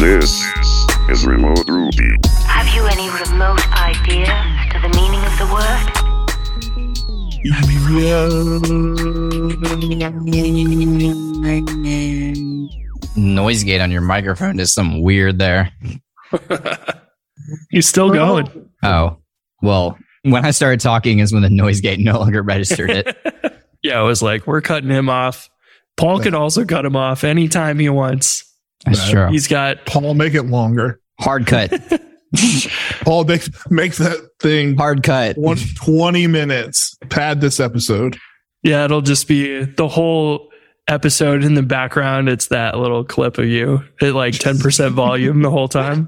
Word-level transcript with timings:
This 0.00 0.42
is 1.10 1.26
Remote 1.26 1.68
Ruby. 1.68 2.16
Have 2.46 2.74
you 2.74 2.86
any 2.86 3.10
remote 3.10 3.60
idea 3.78 4.24
to 4.72 4.80
the 4.80 4.88
meaning 4.96 5.22
of 5.26 5.36
the 5.36 5.44
word? 5.52 6.00
Noise 13.14 13.62
gate 13.64 13.82
on 13.82 13.90
your 13.90 14.00
microphone 14.00 14.58
is 14.58 14.72
something 14.72 15.02
weird 15.02 15.38
there. 15.38 15.70
He's 17.68 17.86
still 17.86 18.10
oh. 18.10 18.14
going. 18.14 18.70
Oh, 18.82 19.18
well, 19.60 19.98
when 20.22 20.46
I 20.46 20.52
started 20.52 20.80
talking 20.80 21.18
is 21.18 21.30
when 21.30 21.42
the 21.42 21.50
noise 21.50 21.82
gate 21.82 22.00
no 22.00 22.18
longer 22.18 22.42
registered 22.42 22.88
it. 22.88 23.16
Yeah, 23.82 23.98
I 23.98 24.02
was 24.02 24.20
like, 24.20 24.46
we're 24.46 24.60
cutting 24.60 24.90
him 24.90 25.08
off. 25.08 25.48
Paul 25.96 26.20
can 26.20 26.34
also 26.34 26.66
cut 26.66 26.84
him 26.84 26.96
off 26.96 27.24
anytime 27.24 27.78
he 27.78 27.88
wants. 27.88 28.49
That's 28.86 29.10
true. 29.10 29.28
He's 29.28 29.46
got 29.48 29.84
Paul, 29.86 30.14
make 30.14 30.34
it 30.34 30.44
longer. 30.44 31.00
Hard 31.20 31.46
cut. 31.46 31.70
Paul, 33.02 33.24
make 33.24 33.42
make 33.70 33.94
that 33.96 34.16
thing 34.40 34.76
Hard 34.76 35.02
cut. 35.02 35.36
one, 35.36 35.58
20 35.76 36.26
minutes. 36.28 36.96
Pad 37.08 37.40
this 37.40 37.60
episode. 37.60 38.16
yeah, 38.62 38.84
it'll 38.84 39.00
just 39.02 39.26
be 39.28 39.64
the 39.64 39.88
whole 39.88 40.48
episode 40.88 41.44
in 41.44 41.54
the 41.54 41.62
background. 41.62 42.28
It's 42.28 42.46
that 42.48 42.78
little 42.78 43.04
clip 43.04 43.38
of 43.38 43.46
you 43.46 43.82
at 44.00 44.14
like 44.14 44.34
10% 44.36 44.90
volume 44.92 45.42
the 45.42 45.50
whole 45.50 45.68
time. 45.68 46.06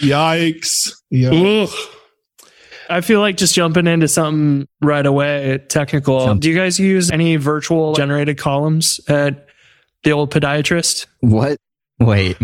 Yikes. 0.00 0.92
Yeah. 1.10 1.30
Ugh. 1.32 1.68
I 2.88 3.00
feel 3.00 3.18
like 3.20 3.36
just 3.36 3.54
jumping 3.54 3.88
into 3.88 4.06
something 4.06 4.68
right 4.80 5.04
away, 5.04 5.58
technical. 5.68 6.24
Jump. 6.26 6.40
Do 6.40 6.48
you 6.48 6.56
guys 6.56 6.78
use 6.78 7.10
any 7.10 7.34
virtual 7.36 7.94
generated 7.94 8.38
columns 8.38 9.00
at 9.08 9.45
the 10.06 10.12
old 10.12 10.30
podiatrist? 10.32 11.06
What? 11.20 11.58
Wait. 11.98 12.38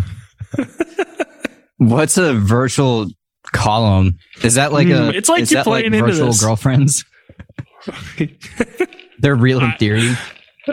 What's 1.78 2.18
a 2.18 2.34
virtual 2.34 3.06
column? 3.52 4.18
Is 4.42 4.54
that 4.54 4.72
like 4.72 4.88
a? 4.88 4.90
Mm, 4.90 5.14
it's 5.14 5.28
like 5.28 5.48
you're 5.50 5.62
that 5.62 5.70
like 5.70 5.84
playing 5.84 5.94
into 5.94 6.06
virtual 6.06 6.26
this. 6.26 6.42
girlfriends? 6.42 7.04
They're 9.20 9.36
real 9.36 9.60
in 9.60 9.72
theory, 9.78 10.10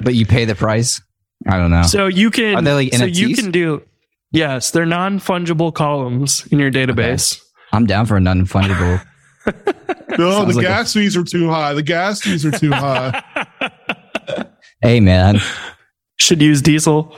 but 0.00 0.14
you 0.14 0.26
pay 0.26 0.44
the 0.44 0.54
price. 0.54 1.00
I 1.48 1.56
don't 1.58 1.72
know. 1.72 1.82
So 1.82 2.06
you 2.06 2.30
can 2.30 2.54
Are 2.54 2.62
they 2.62 2.72
like 2.72 2.94
so 2.94 3.04
you 3.04 3.34
can 3.34 3.50
do 3.50 3.82
yes, 4.30 4.70
they're 4.70 4.86
non-fungible 4.86 5.74
columns 5.74 6.46
in 6.52 6.60
your 6.60 6.70
database. 6.70 7.40
I'm 7.72 7.86
down 7.86 8.06
for 8.06 8.16
a 8.16 8.20
non-fungible. 8.20 9.04
No, 9.46 10.30
Sounds 10.30 10.48
the 10.50 10.54
like 10.54 10.56
a- 10.58 10.68
gas 10.68 10.92
fees 10.92 11.16
are 11.16 11.24
too 11.24 11.48
high. 11.48 11.74
The 11.74 11.82
gas 11.82 12.20
fees 12.20 12.46
are 12.46 12.52
too 12.52 12.70
high. 12.70 13.22
Hey 14.82 15.00
man, 15.00 15.40
Should 16.16 16.40
use 16.42 16.62
diesel. 16.62 17.16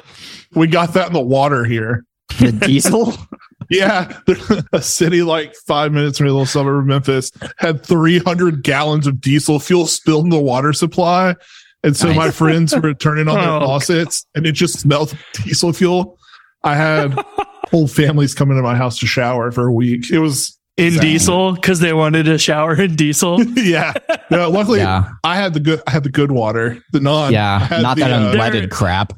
We 0.54 0.66
got 0.66 0.94
that 0.94 1.06
in 1.06 1.12
the 1.12 1.20
water 1.20 1.64
here. 1.64 2.04
the 2.40 2.52
diesel. 2.52 3.12
Yeah, 3.70 4.18
a 4.72 4.80
city 4.80 5.22
like 5.22 5.54
five 5.66 5.92
minutes 5.92 6.16
from 6.16 6.26
a 6.28 6.30
little 6.30 6.46
suburb 6.46 6.78
of 6.80 6.86
Memphis 6.86 7.30
had 7.58 7.84
300 7.84 8.62
gallons 8.62 9.06
of 9.06 9.20
diesel 9.20 9.60
fuel 9.60 9.86
spilled 9.86 10.24
in 10.24 10.30
the 10.30 10.40
water 10.40 10.72
supply. 10.72 11.34
And 11.84 11.94
so 11.94 12.14
my 12.14 12.30
friends 12.30 12.74
were 12.74 12.94
turning 12.94 13.28
on 13.28 13.34
their 13.34 13.44
Oh, 13.50 13.60
faucets 13.60 14.26
and 14.34 14.46
it 14.46 14.52
just 14.52 14.80
smelled 14.80 15.14
diesel 15.34 15.74
fuel. 15.74 16.18
I 16.64 16.76
had 16.76 17.12
whole 17.70 17.88
families 17.88 18.34
coming 18.34 18.56
to 18.56 18.62
my 18.62 18.74
house 18.74 18.98
to 19.00 19.06
shower 19.06 19.52
for 19.52 19.66
a 19.66 19.72
week. 19.72 20.10
It 20.10 20.20
was, 20.20 20.57
In 20.78 20.92
Dang. 20.94 21.02
diesel 21.02 21.52
because 21.54 21.80
they 21.80 21.92
wanted 21.92 22.24
to 22.24 22.38
shower 22.38 22.80
in 22.80 22.94
diesel. 22.94 23.42
yeah. 23.56 23.92
No, 24.30 24.48
luckily, 24.48 24.78
Yeah, 24.78 25.10
I 25.24 25.36
had 25.36 25.52
the 25.54 25.60
good, 25.60 25.82
I 25.86 25.90
had 25.90 26.04
the 26.04 26.10
good 26.10 26.30
water, 26.32 26.78
the 26.92 27.00
non. 27.00 27.32
Yeah. 27.32 27.66
Not 27.82 27.96
the, 27.96 28.04
that 28.04 28.12
uh, 28.12 28.32
unleaded 28.32 28.70
crap. 28.70 29.12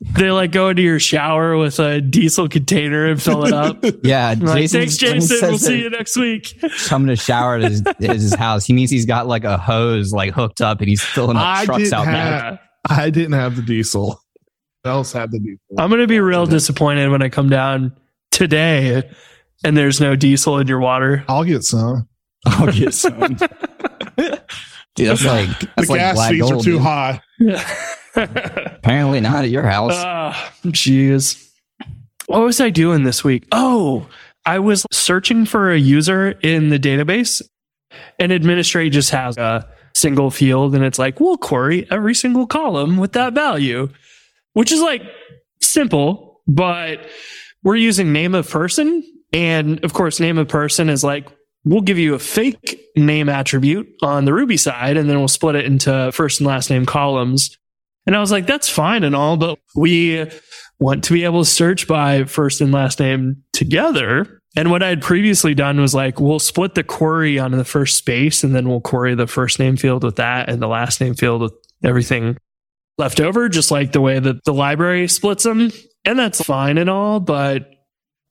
they 0.00 0.30
like 0.30 0.50
go 0.52 0.68
into 0.70 0.82
your 0.82 0.98
shower 1.00 1.56
with 1.56 1.78
a 1.78 2.00
diesel 2.00 2.48
container 2.48 3.06
and 3.06 3.22
fill 3.22 3.44
it 3.44 3.52
up. 3.52 3.84
Yeah, 4.04 4.34
Like, 4.40 4.70
Thanks, 4.70 4.96
Jason. 4.96 5.48
We'll 5.48 5.58
see 5.58 5.82
you 5.82 5.90
next 5.90 6.16
week. 6.16 6.60
Coming 6.86 7.08
to 7.08 7.16
shower 7.16 7.56
at 7.56 7.62
his, 7.70 7.82
at 7.86 8.00
his 8.00 8.34
house. 8.34 8.64
He 8.66 8.72
means 8.72 8.90
he's 8.90 9.06
got 9.06 9.26
like 9.26 9.44
a 9.44 9.56
hose 9.56 10.12
like 10.12 10.32
hooked 10.34 10.60
up, 10.60 10.80
and 10.80 10.88
he's 10.88 11.02
filling 11.02 11.36
up 11.36 11.44
I 11.46 11.64
trucks 11.64 11.92
out 11.92 12.06
have- 12.06 12.54
back. 12.54 12.60
I 12.90 13.10
didn't 13.10 13.32
have 13.32 13.56
the 13.56 13.62
diesel. 13.62 14.20
Who 14.82 14.90
else 14.90 15.12
had 15.12 15.30
the 15.30 15.38
diesel? 15.38 15.58
I'm 15.78 15.90
gonna 15.90 16.06
be 16.06 16.20
real 16.20 16.44
disappointed 16.46 17.10
when 17.10 17.22
I 17.22 17.28
come 17.30 17.48
down 17.48 17.96
today 18.30 19.08
and 19.62 19.76
there's 19.76 20.00
no 20.00 20.16
diesel 20.16 20.58
in 20.58 20.66
your 20.66 20.80
water. 20.80 21.24
I'll 21.28 21.44
get 21.44 21.64
some. 21.64 22.08
I'll 22.46 22.72
get 22.72 22.94
some. 22.94 23.36
Dude, 24.96 25.08
that's 25.08 25.24
like 25.24 25.48
that's 25.74 25.88
the 25.88 25.92
like 25.92 25.98
gas 25.98 26.14
black 26.14 26.30
fees 26.30 26.40
gold. 26.40 26.52
are 26.52 26.64
too 26.64 26.72
dude. 26.72 26.82
high. 26.82 27.20
Apparently 28.16 29.20
not 29.20 29.44
at 29.44 29.50
your 29.50 29.64
house. 29.64 29.92
Ah, 29.94 30.52
Jeez. 30.66 31.40
What 32.26 32.42
was 32.42 32.60
I 32.60 32.70
doing 32.70 33.02
this 33.02 33.24
week? 33.24 33.46
Oh, 33.52 34.06
I 34.46 34.60
was 34.60 34.86
searching 34.92 35.46
for 35.46 35.72
a 35.72 35.78
user 35.78 36.30
in 36.30 36.68
the 36.68 36.78
database, 36.78 37.42
and 38.18 38.32
Administrate 38.32 38.92
just 38.92 39.10
has 39.10 39.36
a 39.36 39.68
single 39.94 40.30
field, 40.30 40.74
and 40.74 40.84
it's 40.84 40.98
like, 40.98 41.18
we'll 41.18 41.36
query 41.38 41.86
every 41.90 42.14
single 42.14 42.46
column 42.46 42.96
with 42.96 43.12
that 43.12 43.32
value, 43.32 43.88
which 44.52 44.70
is 44.70 44.80
like 44.80 45.02
simple, 45.60 46.40
but 46.46 47.00
we're 47.62 47.76
using 47.76 48.12
name 48.12 48.34
of 48.34 48.48
person. 48.48 49.02
And 49.34 49.84
of 49.84 49.92
course, 49.92 50.20
name 50.20 50.38
of 50.38 50.48
person 50.48 50.88
is 50.88 51.02
like, 51.04 51.28
we'll 51.64 51.80
give 51.80 51.98
you 51.98 52.14
a 52.14 52.18
fake 52.18 52.80
name 52.96 53.28
attribute 53.28 53.88
on 54.00 54.24
the 54.24 54.32
Ruby 54.32 54.56
side, 54.56 54.96
and 54.96 55.10
then 55.10 55.18
we'll 55.18 55.28
split 55.28 55.56
it 55.56 55.64
into 55.64 56.12
first 56.12 56.40
and 56.40 56.46
last 56.46 56.70
name 56.70 56.86
columns. 56.86 57.58
And 58.06 58.14
I 58.14 58.20
was 58.20 58.30
like, 58.30 58.46
that's 58.46 58.68
fine 58.68 59.02
and 59.02 59.16
all, 59.16 59.36
but 59.36 59.58
we 59.74 60.30
want 60.78 61.04
to 61.04 61.12
be 61.12 61.24
able 61.24 61.42
to 61.42 61.50
search 61.50 61.88
by 61.88 62.24
first 62.24 62.60
and 62.60 62.70
last 62.70 63.00
name 63.00 63.42
together. 63.52 64.40
And 64.56 64.70
what 64.70 64.82
I 64.82 64.88
had 64.88 65.02
previously 65.02 65.54
done 65.54 65.80
was 65.80 65.94
like, 65.94 66.20
we'll 66.20 66.38
split 66.38 66.74
the 66.74 66.84
query 66.84 67.38
onto 67.38 67.56
the 67.56 67.64
first 67.64 67.98
space 67.98 68.44
and 68.44 68.54
then 68.54 68.68
we'll 68.68 68.80
query 68.80 69.14
the 69.14 69.26
first 69.26 69.58
name 69.58 69.76
field 69.76 70.04
with 70.04 70.16
that 70.16 70.48
and 70.48 70.62
the 70.62 70.68
last 70.68 71.00
name 71.00 71.14
field 71.14 71.40
with 71.40 71.54
everything 71.82 72.36
left 72.98 73.20
over, 73.20 73.48
just 73.48 73.70
like 73.70 73.92
the 73.92 74.00
way 74.00 74.18
that 74.18 74.44
the 74.44 74.54
library 74.54 75.08
splits 75.08 75.42
them. 75.42 75.72
And 76.04 76.18
that's 76.18 76.44
fine 76.44 76.78
and 76.78 76.90
all, 76.90 77.18
but 77.18 77.73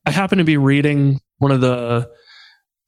I 0.06 0.12
happen 0.12 0.38
to 0.40 0.44
be 0.44 0.58
reading 0.58 1.20
one 1.38 1.52
of 1.52 1.62
the 1.62 2.10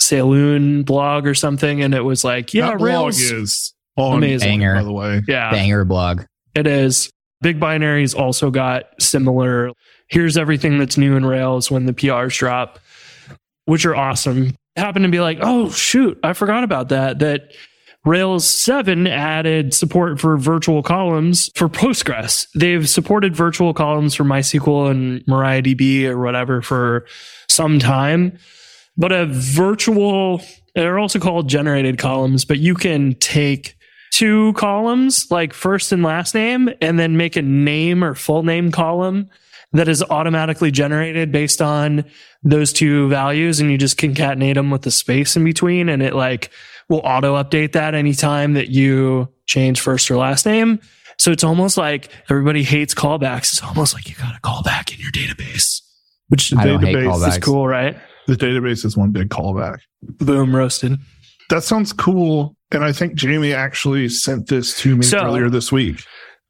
Saeloun 0.02 0.86
blog 0.86 1.26
or 1.26 1.34
something, 1.34 1.82
and 1.82 1.94
it 1.94 2.02
was 2.02 2.24
like, 2.24 2.54
yeah, 2.54 2.72
that 2.72 2.78
blog 2.78 2.88
Rails. 2.88 3.20
is 3.20 3.74
on 3.98 4.18
Amazing. 4.18 4.60
point, 4.62 4.76
by 4.76 4.84
the 4.84 4.92
way. 4.92 5.22
yeah. 5.28 5.52
Banger 5.52 5.86
blog. 5.86 6.24
It 6.54 6.68
is. 6.68 7.10
Big 7.42 7.60
binaries 7.60 8.18
also 8.18 8.50
got 8.52 8.86
similar. 9.00 9.72
Here's 10.10 10.38
everything 10.38 10.78
that's 10.80 10.98
new 10.98 11.16
in 11.16 11.26
Rails 11.26 11.70
when 11.72 11.86
the 11.86 11.94
PRs 11.94 12.38
drop, 12.38 12.80
which 13.66 13.86
are 13.86 13.96
awesome. 13.96 14.56
Happen 14.76 15.04
to 15.04 15.10
be 15.10 15.20
like, 15.22 15.40
oh, 15.42 15.70
shoot, 15.70 16.20
I 16.24 16.34
forgot 16.34 16.64
about 16.64 16.90
that. 16.90 17.20
That 17.20 17.54
Rails 18.06 18.48
7 18.48 19.08
added 19.08 19.74
support 19.74 20.20
for 20.20 20.38
virtual 20.38 20.84
columns 20.84 21.50
for 21.56 21.68
Postgres. 21.68 22.48
They've 22.54 22.88
supported 22.88 23.36
virtual 23.36 23.74
columns 23.74 24.14
for 24.14 24.24
MySQL 24.24 24.92
and 24.92 25.26
MariaDB 25.26 26.06
or 26.06 26.20
whatever 26.20 26.62
for 26.62 27.08
some 27.50 27.80
time. 27.80 28.38
But 28.96 29.12
a 29.12 29.26
virtual, 29.26 30.42
they're 30.76 31.00
also 31.00 31.20
called 31.20 31.50
generated 31.50 31.98
columns, 31.98 32.46
but 32.46 32.60
you 32.60 32.76
can 32.76 33.16
take 33.16 33.76
two 34.12 34.54
columns, 34.54 35.30
like 35.32 35.52
first 35.52 35.92
and 35.92 36.04
last 36.04 36.36
name, 36.36 36.70
and 36.82 37.00
then 37.00 37.18
make 37.18 37.36
a 37.36 37.42
name 37.42 38.04
or 38.04 38.14
full 38.14 38.44
name 38.44 38.72
column 38.72 39.30
that 39.74 39.90
is 39.90 40.04
automatically 40.04 40.72
generated 40.72 41.32
based 41.32 41.62
on 41.62 42.06
those 42.44 42.72
two 42.72 43.10
values. 43.10 43.60
And 43.60 43.72
you 43.72 43.78
just 43.78 43.98
concatenate 43.98 44.54
them 44.54 44.70
with 44.70 44.84
the 44.84 44.92
space 44.92 45.36
in 45.36 45.44
between. 45.44 45.90
And 45.90 46.02
it 46.02 46.14
like 46.14 46.52
will 46.90 47.00
auto 47.04 47.42
update 47.42 47.74
that 47.74 47.96
anytime 47.96 48.54
that 48.54 48.70
you 48.70 49.28
change 49.46 49.80
first 49.82 50.10
or 50.12 50.18
last 50.18 50.46
name. 50.46 50.80
So 51.18 51.32
it's 51.32 51.44
almost 51.44 51.78
like 51.78 52.10
everybody 52.30 52.64
hates 52.64 52.94
callbacks. 52.94 53.54
It's 53.54 53.64
almost 53.64 53.94
like 53.94 54.10
you 54.10 54.16
got 54.16 54.36
a 54.36 54.42
callback 54.42 54.94
in 54.94 55.00
your 55.00 55.12
database, 55.12 55.82
which 56.28 56.50
The 56.50 56.58
I 56.60 56.66
database 56.66 57.28
is 57.28 57.38
cool, 57.40 57.68
right? 57.68 57.98
The 58.28 58.36
database 58.36 58.84
is 58.86 58.98
one 58.98 59.12
big 59.12 59.30
callback. 59.30 59.78
Boom, 60.02 60.56
roasted. 60.56 60.98
That 61.50 61.64
sounds 61.64 61.94
cool. 61.94 62.56
And 62.72 62.84
I 62.84 62.92
think 62.92 63.14
Jamie 63.16 63.54
actually 63.54 64.10
sent 64.10 64.48
this 64.48 64.78
to 64.80 64.96
me 64.96 65.04
So- 65.04 65.20
earlier 65.20 65.50
this 65.50 65.72
week. 65.72 66.04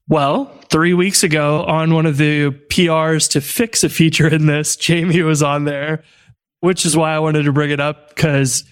Well, 0.07 0.45
three 0.71 0.93
weeks 0.93 1.23
ago 1.23 1.63
on 1.65 1.93
one 1.93 2.05
of 2.05 2.17
the 2.17 2.51
PRs 2.69 3.27
to 3.31 3.41
fix 3.41 3.83
a 3.83 3.89
feature 3.89 4.27
in 4.27 4.45
this, 4.45 4.75
Jamie 4.75 5.21
was 5.23 5.41
on 5.41 5.65
there, 5.65 6.03
which 6.59 6.85
is 6.85 6.95
why 6.95 7.13
I 7.15 7.19
wanted 7.19 7.43
to 7.43 7.51
bring 7.51 7.71
it 7.71 7.79
up 7.79 8.09
because 8.09 8.63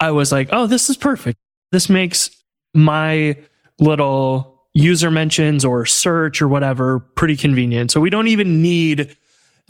I 0.00 0.10
was 0.10 0.32
like, 0.32 0.48
oh, 0.52 0.66
this 0.66 0.90
is 0.90 0.96
perfect. 0.96 1.38
This 1.72 1.88
makes 1.88 2.30
my 2.74 3.36
little 3.78 4.62
user 4.74 5.10
mentions 5.10 5.64
or 5.64 5.84
search 5.86 6.40
or 6.40 6.48
whatever 6.48 7.00
pretty 7.00 7.36
convenient. 7.36 7.90
So 7.90 8.00
we 8.00 8.10
don't 8.10 8.28
even 8.28 8.62
need 8.62 9.16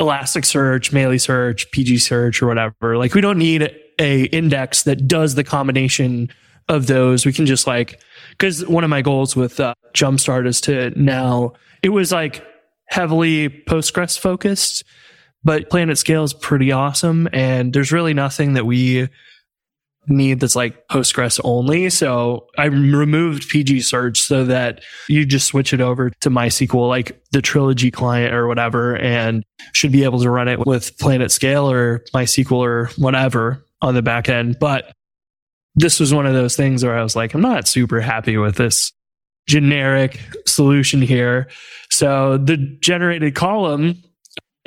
Elasticsearch, 0.00 0.92
MeiliSearch, 0.92 1.70
PG 1.72 1.98
Search, 1.98 2.42
or 2.42 2.46
whatever. 2.46 2.96
Like 2.96 3.14
we 3.14 3.20
don't 3.20 3.38
need 3.38 3.75
a 3.98 4.25
index 4.25 4.84
that 4.84 5.08
does 5.08 5.34
the 5.34 5.44
combination 5.44 6.30
of 6.69 6.86
those. 6.86 7.26
We 7.26 7.32
can 7.32 7.46
just 7.46 7.66
like 7.66 8.00
because 8.30 8.66
one 8.66 8.84
of 8.84 8.90
my 8.90 9.02
goals 9.02 9.34
with 9.34 9.58
uh, 9.58 9.75
Jumpstart 9.94 10.46
is 10.46 10.60
to 10.62 10.90
now 10.90 11.54
it 11.82 11.88
was 11.88 12.12
like 12.12 12.44
heavily 12.88 13.48
Postgres 13.48 14.19
focused, 14.19 14.84
but 15.42 15.70
Planet 15.70 15.98
Scale 15.98 16.25
is 16.25 16.34
pretty 16.34 16.70
awesome. 16.70 17.28
And 17.32 17.72
there's 17.72 17.92
really 17.92 18.14
nothing 18.14 18.52
that 18.54 18.66
we 18.66 19.08
need 20.08 20.40
that's 20.40 20.56
like 20.56 20.88
Postgres 20.88 21.40
only. 21.44 21.90
So 21.90 22.46
I 22.56 22.66
removed 22.66 23.49
PG 23.49 23.81
search 23.81 24.20
so 24.20 24.44
that 24.44 24.82
you 25.08 25.25
just 25.25 25.46
switch 25.46 25.72
it 25.72 25.81
over 25.81 26.10
to 26.10 26.31
MySQL, 26.31 26.88
like 26.88 27.20
the 27.32 27.43
Trilogy 27.43 27.90
client 27.90 28.34
or 28.34 28.46
whatever, 28.46 28.96
and 28.96 29.44
should 29.72 29.93
be 29.93 30.05
able 30.05 30.20
to 30.20 30.31
run 30.31 30.49
it 30.49 30.66
with 30.66 30.96
Planet 30.99 31.31
Scale 31.31 31.70
or 31.70 32.05
MySQL 32.14 32.52
or 32.52 32.90
whatever 32.96 33.64
on 33.81 33.94
the 33.94 34.02
back 34.02 34.28
end. 34.28 34.58
But 34.58 34.93
this 35.75 36.00
was 36.00 36.12
one 36.12 36.26
of 36.26 36.34
those 36.34 36.56
things 36.56 36.84
where 36.84 36.99
I 36.99 37.02
was 37.02 37.14
like, 37.14 37.34
I'm 37.34 37.40
not 37.40 37.69
super 37.69 38.00
happy 38.00 38.37
with 38.37 38.56
this 38.56 38.93
generic 39.46 40.20
solution 40.46 41.00
here. 41.00 41.49
So 41.90 42.37
the 42.37 42.56
generated 42.81 43.34
column 43.34 44.02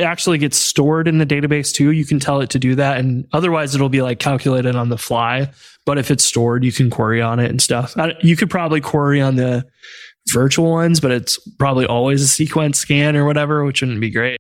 actually 0.02 0.38
gets 0.38 0.58
stored 0.58 1.08
in 1.08 1.18
the 1.18 1.26
database 1.26 1.74
too. 1.74 1.92
You 1.92 2.06
can 2.06 2.20
tell 2.20 2.42
it 2.42 2.50
to 2.52 2.60
do 2.60 2.76
that. 2.76 2.98
And 2.98 3.28
otherwise 3.34 3.76
it'll 3.76 3.90
be 3.90 4.02
like 4.02 4.20
calculated 4.20 4.76
on 4.76 4.90
the 4.90 4.98
fly. 4.98 5.52
But 5.86 5.98
if 5.98 6.12
it's 6.12 6.24
stored, 6.24 6.64
you 6.64 6.72
can 6.72 6.90
query 6.90 7.22
on 7.22 7.40
it 7.40 7.50
and 7.50 7.62
stuff. 7.62 7.96
You 8.22 8.36
could 8.36 8.50
probably 8.50 8.82
query 8.82 9.22
on 9.22 9.36
the 9.36 9.66
virtual 10.32 10.72
ones, 10.72 11.00
but 11.00 11.12
it's 11.12 11.38
probably 11.58 11.86
always 11.86 12.22
a 12.22 12.28
sequence 12.28 12.78
scan 12.78 13.16
or 13.16 13.26
whatever, 13.26 13.66
which 13.66 13.82
wouldn't 13.82 14.00
be 14.00 14.12
great. 14.12 14.40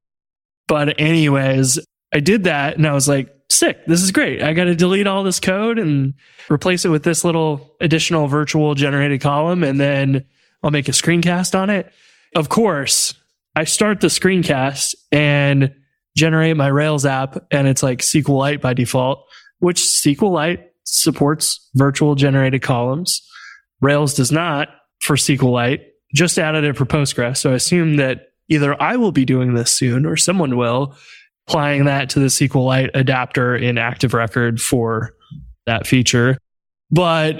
But 0.67 0.99
anyways, 0.99 1.79
I 2.13 2.19
did 2.19 2.43
that 2.43 2.77
and 2.77 2.85
I 2.85 2.93
was 2.93 3.07
like, 3.07 3.33
sick. 3.49 3.85
This 3.85 4.01
is 4.01 4.11
great. 4.11 4.41
I 4.41 4.53
got 4.53 4.65
to 4.65 4.75
delete 4.75 5.07
all 5.07 5.23
this 5.23 5.39
code 5.39 5.77
and 5.77 6.13
replace 6.49 6.85
it 6.85 6.89
with 6.89 7.03
this 7.03 7.23
little 7.23 7.75
additional 7.81 8.27
virtual 8.27 8.75
generated 8.75 9.21
column. 9.21 9.63
And 9.63 9.79
then 9.79 10.25
I'll 10.63 10.71
make 10.71 10.87
a 10.87 10.93
screencast 10.93 11.57
on 11.59 11.69
it. 11.69 11.91
Of 12.35 12.49
course, 12.49 13.13
I 13.56 13.65
start 13.65 14.01
the 14.01 14.07
screencast 14.07 14.95
and 15.12 15.74
generate 16.15 16.57
my 16.57 16.68
Rails 16.68 17.06
app, 17.06 17.38
and 17.51 17.68
it's 17.68 17.83
like 17.83 18.00
SQLite 18.00 18.62
by 18.62 18.74
default, 18.74 19.25
which 19.59 19.80
SQLite 19.80 20.63
supports 20.83 21.69
virtual 21.75 22.15
generated 22.15 22.62
columns. 22.62 23.21
Rails 23.81 24.13
does 24.13 24.31
not 24.31 24.69
for 25.00 25.15
SQLite, 25.15 25.83
just 26.13 26.38
added 26.38 26.63
it 26.63 26.77
for 26.77 26.86
Postgres. 26.86 27.38
So 27.38 27.51
I 27.51 27.56
assume 27.56 27.95
that 27.98 28.27
either 28.50 28.80
I 28.81 28.98
will 28.98 29.12
be 29.12 29.25
doing 29.25 29.54
this 29.54 29.71
soon 29.71 30.06
or 30.06 30.18
someone 30.18 30.57
will, 30.57 30.95
applying 31.47 31.86
that 31.86 32.09
to 32.12 32.19
the 32.19 32.27
SQLite 32.27 32.92
adapter 32.94 33.56
in 33.56 33.77
Active 33.77 34.13
Record 34.13 34.62
for 34.62 35.15
that 35.65 35.88
feature. 35.88 36.38
But 36.89 37.38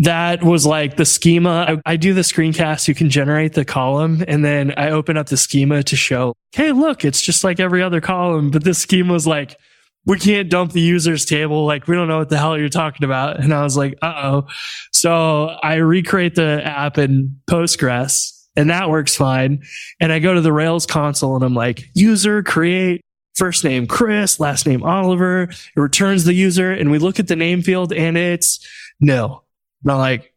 that 0.00 0.42
was 0.42 0.64
like 0.64 0.96
the 0.96 1.04
schema. 1.04 1.80
I, 1.86 1.92
I, 1.92 1.96
do 1.96 2.14
the 2.14 2.20
screencast. 2.20 2.86
You 2.86 2.94
can 2.94 3.10
generate 3.10 3.54
the 3.54 3.64
column 3.64 4.24
and 4.28 4.44
then 4.44 4.72
I 4.76 4.90
open 4.90 5.16
up 5.16 5.26
the 5.26 5.36
schema 5.36 5.82
to 5.82 5.96
show, 5.96 6.34
Hey, 6.52 6.72
look, 6.72 7.04
it's 7.04 7.20
just 7.20 7.42
like 7.42 7.58
every 7.58 7.82
other 7.82 8.00
column, 8.00 8.50
but 8.50 8.64
this 8.64 8.78
schema 8.78 9.12
was 9.12 9.26
like, 9.26 9.58
we 10.06 10.18
can't 10.18 10.48
dump 10.48 10.72
the 10.72 10.80
users 10.80 11.24
table. 11.24 11.66
Like 11.66 11.86
we 11.88 11.96
don't 11.96 12.08
know 12.08 12.18
what 12.18 12.28
the 12.28 12.38
hell 12.38 12.56
you're 12.56 12.68
talking 12.68 13.04
about. 13.04 13.40
And 13.40 13.52
I 13.52 13.62
was 13.62 13.76
like, 13.76 13.98
uh 14.00 14.20
oh. 14.22 14.46
So 14.92 15.48
I 15.62 15.74
recreate 15.74 16.34
the 16.36 16.62
app 16.64 16.96
in 16.96 17.40
Postgres 17.50 18.32
and 18.56 18.70
that 18.70 18.88
works 18.88 19.16
fine. 19.16 19.64
And 20.00 20.12
I 20.12 20.20
go 20.20 20.32
to 20.32 20.40
the 20.40 20.52
Rails 20.52 20.86
console 20.86 21.34
and 21.34 21.44
I'm 21.44 21.54
like, 21.54 21.84
user 21.94 22.42
create 22.42 23.02
first 23.34 23.64
name 23.64 23.86
Chris, 23.86 24.40
last 24.40 24.66
name 24.66 24.82
Oliver. 24.82 25.42
It 25.42 25.80
returns 25.80 26.24
the 26.24 26.34
user 26.34 26.72
and 26.72 26.90
we 26.90 26.98
look 26.98 27.18
at 27.18 27.28
the 27.28 27.36
name 27.36 27.62
field 27.62 27.92
and 27.92 28.16
it's 28.16 28.66
no 29.00 29.42
I'm 29.86 29.98
like, 29.98 30.32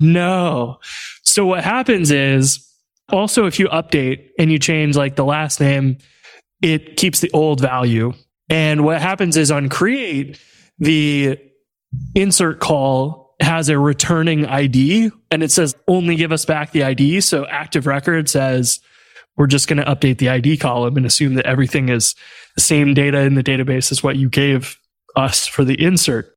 no. 0.00 0.78
So 1.22 1.46
what 1.46 1.64
happens 1.64 2.10
is 2.10 2.66
also 3.10 3.46
if 3.46 3.58
you 3.58 3.68
update 3.68 4.28
and 4.38 4.50
you 4.50 4.58
change 4.58 4.96
like 4.96 5.16
the 5.16 5.24
last 5.24 5.60
name, 5.60 5.98
it 6.60 6.96
keeps 6.96 7.20
the 7.20 7.30
old 7.32 7.60
value. 7.60 8.12
And 8.48 8.84
what 8.84 9.00
happens 9.00 9.36
is 9.36 9.50
on 9.50 9.68
create, 9.68 10.38
the 10.78 11.38
insert 12.14 12.60
call 12.60 13.34
has 13.40 13.68
a 13.68 13.78
returning 13.78 14.46
ID 14.46 15.10
and 15.30 15.42
it 15.42 15.50
says 15.50 15.74
only 15.88 16.16
give 16.16 16.32
us 16.32 16.44
back 16.44 16.72
the 16.72 16.84
ID. 16.84 17.20
So 17.20 17.46
active 17.46 17.86
record 17.86 18.28
says 18.28 18.80
we're 19.36 19.46
just 19.46 19.68
going 19.68 19.78
to 19.78 19.84
update 19.84 20.18
the 20.18 20.28
ID 20.28 20.58
column 20.58 20.96
and 20.96 21.06
assume 21.06 21.34
that 21.34 21.46
everything 21.46 21.88
is 21.88 22.14
the 22.54 22.60
same 22.60 22.94
data 22.94 23.20
in 23.20 23.34
the 23.34 23.42
database 23.42 23.90
as 23.90 24.02
what 24.02 24.16
you 24.16 24.28
gave 24.28 24.78
us 25.16 25.46
for 25.46 25.64
the 25.64 25.80
insert 25.82 26.31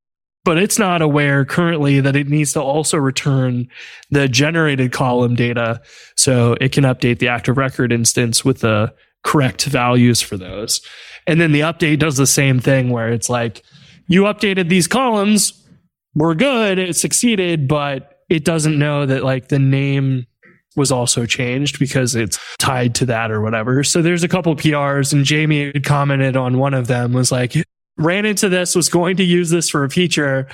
but 0.45 0.57
it's 0.57 0.79
not 0.79 1.01
aware 1.01 1.43
currently 1.43 1.99
that 1.99 2.15
it 2.15 2.29
needs 2.29 2.53
to 2.53 2.61
also 2.61 2.97
return 2.97 3.67
the 4.11 4.29
generated 4.29 4.93
column 4.93 5.35
data 5.35 5.81
so 6.15 6.55
it 6.61 6.71
can 6.71 6.85
update 6.85 7.19
the 7.19 7.27
active 7.27 7.57
record 7.57 7.91
instance 7.91 8.45
with 8.45 8.59
the 8.59 8.93
correct 9.23 9.65
values 9.65 10.21
for 10.21 10.37
those. 10.37 10.79
And 11.27 11.41
then 11.41 11.51
the 11.51 11.61
update 11.61 11.99
does 11.99 12.15
the 12.15 12.27
same 12.27 12.59
thing 12.59 12.91
where 12.91 13.09
it's 13.09 13.29
like, 13.29 13.63
you 14.07 14.21
updated 14.23 14.69
these 14.69 14.87
columns, 14.87 15.67
we're 16.13 16.35
good, 16.35 16.77
it 16.77 16.95
succeeded, 16.95 17.67
but 17.67 18.19
it 18.29 18.45
doesn't 18.45 18.77
know 18.77 19.07
that 19.07 19.23
like 19.23 19.47
the 19.47 19.59
name 19.59 20.27
was 20.75 20.91
also 20.91 21.25
changed 21.25 21.79
because 21.79 22.15
it's 22.15 22.37
tied 22.59 22.93
to 22.95 23.05
that 23.07 23.31
or 23.31 23.41
whatever. 23.41 23.83
So 23.83 24.03
there's 24.03 24.23
a 24.23 24.27
couple 24.27 24.55
PRs 24.55 25.11
and 25.11 25.25
Jamie 25.25 25.71
had 25.71 25.83
commented 25.83 26.37
on 26.37 26.59
one 26.59 26.75
of 26.75 26.85
them 26.85 27.13
was 27.13 27.31
like, 27.31 27.55
ran 27.97 28.25
into 28.25 28.49
this, 28.49 28.75
was 28.75 28.89
going 28.89 29.17
to 29.17 29.23
use 29.23 29.49
this 29.49 29.69
for 29.69 29.83
a 29.83 29.89
feature 29.89 30.47